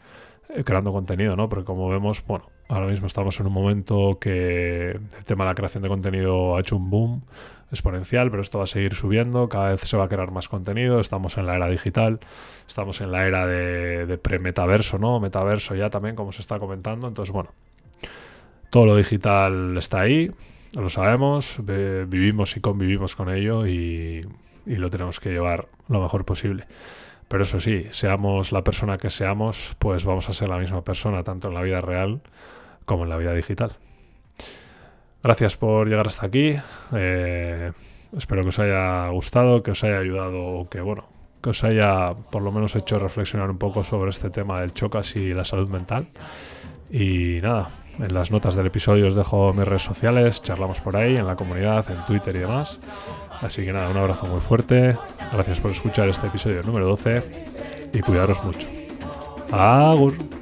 eh, 0.49 0.65
creando 0.65 0.91
contenido, 0.91 1.37
¿no? 1.37 1.47
Porque 1.47 1.63
como 1.63 1.87
vemos, 1.87 2.21
bueno, 2.27 2.49
ahora 2.67 2.87
mismo 2.87 3.07
estamos 3.07 3.39
en 3.39 3.47
un 3.47 3.53
momento 3.53 4.17
que 4.19 4.89
el 4.91 5.25
tema 5.25 5.45
de 5.45 5.51
la 5.51 5.55
creación 5.55 5.81
de 5.83 5.89
contenido 5.89 6.57
ha 6.57 6.59
hecho 6.59 6.75
un 6.75 6.89
boom 6.89 7.23
exponencial, 7.71 8.29
pero 8.29 8.41
esto 8.41 8.57
va 8.57 8.65
a 8.65 8.67
seguir 8.67 8.95
subiendo, 8.95 9.47
cada 9.47 9.69
vez 9.69 9.79
se 9.81 9.95
va 9.95 10.03
a 10.03 10.07
crear 10.09 10.31
más 10.31 10.49
contenido, 10.49 10.99
estamos 10.99 11.37
en 11.37 11.45
la 11.45 11.55
era 11.55 11.69
digital, 11.69 12.19
estamos 12.67 12.99
en 12.99 13.13
la 13.13 13.25
era 13.25 13.47
de, 13.47 14.17
pre-metaverso, 14.17 14.97
¿no? 14.97 15.21
Metaverso 15.21 15.73
ya 15.73 15.89
también, 15.89 16.17
como 16.17 16.33
se 16.33 16.41
está 16.41 16.59
comentando, 16.59 17.07
entonces 17.07 17.31
bueno, 17.31 17.51
todo 18.69 18.85
lo 18.85 18.97
digital 18.97 19.77
está 19.77 20.01
ahí, 20.01 20.29
lo 20.73 20.89
sabemos, 20.89 21.59
vivimos 21.63 22.55
y 22.57 22.61
convivimos 22.61 23.15
con 23.15 23.29
ello 23.29 23.67
y 23.67 24.25
lo 24.65 24.89
tenemos 24.89 25.19
que 25.19 25.29
llevar 25.29 25.67
lo 25.87 26.01
mejor 26.01 26.25
posible. 26.25 26.65
Pero 27.31 27.43
eso 27.43 27.61
sí, 27.61 27.87
seamos 27.91 28.51
la 28.51 28.61
persona 28.61 28.97
que 28.97 29.09
seamos, 29.09 29.77
pues 29.79 30.03
vamos 30.03 30.27
a 30.27 30.33
ser 30.33 30.49
la 30.49 30.57
misma 30.57 30.83
persona, 30.83 31.23
tanto 31.23 31.47
en 31.47 31.53
la 31.53 31.61
vida 31.61 31.79
real 31.79 32.19
como 32.83 33.03
en 33.03 33.09
la 33.09 33.15
vida 33.15 33.33
digital. 33.33 33.71
Gracias 35.23 35.55
por 35.55 35.87
llegar 35.87 36.07
hasta 36.07 36.25
aquí. 36.25 36.57
Eh, 36.93 37.71
espero 38.17 38.41
que 38.41 38.49
os 38.49 38.59
haya 38.59 39.07
gustado, 39.09 39.63
que 39.63 39.71
os 39.71 39.81
haya 39.85 39.99
ayudado, 39.99 40.67
que 40.69 40.81
bueno, 40.81 41.05
que 41.41 41.51
os 41.51 41.63
haya 41.63 42.15
por 42.31 42.41
lo 42.41 42.51
menos 42.51 42.75
hecho 42.75 42.99
reflexionar 42.99 43.49
un 43.49 43.57
poco 43.57 43.85
sobre 43.85 44.09
este 44.09 44.29
tema 44.29 44.59
del 44.59 44.73
chocas 44.73 45.15
y 45.15 45.33
la 45.33 45.45
salud 45.45 45.69
mental. 45.69 46.07
Y 46.89 47.39
nada, 47.41 47.69
en 48.01 48.13
las 48.13 48.31
notas 48.31 48.55
del 48.55 48.67
episodio 48.67 49.07
os 49.07 49.15
dejo 49.15 49.53
mis 49.53 49.65
redes 49.65 49.83
sociales, 49.83 50.41
charlamos 50.41 50.81
por 50.81 50.95
ahí, 50.95 51.15
en 51.15 51.27
la 51.27 51.35
comunidad, 51.35 51.85
en 51.89 52.05
Twitter 52.05 52.35
y 52.35 52.39
demás. 52.39 52.79
Así 53.41 53.63
que 53.63 53.73
nada, 53.73 53.89
un 53.89 53.97
abrazo 53.97 54.27
muy 54.27 54.39
fuerte. 54.39 54.97
Gracias 55.31 55.59
por 55.59 55.71
escuchar 55.71 56.09
este 56.09 56.27
episodio 56.27 56.61
número 56.63 56.87
12 56.87 57.89
y 57.93 57.99
cuidaros 58.01 58.43
mucho. 58.43 58.67
Agur. 59.51 60.40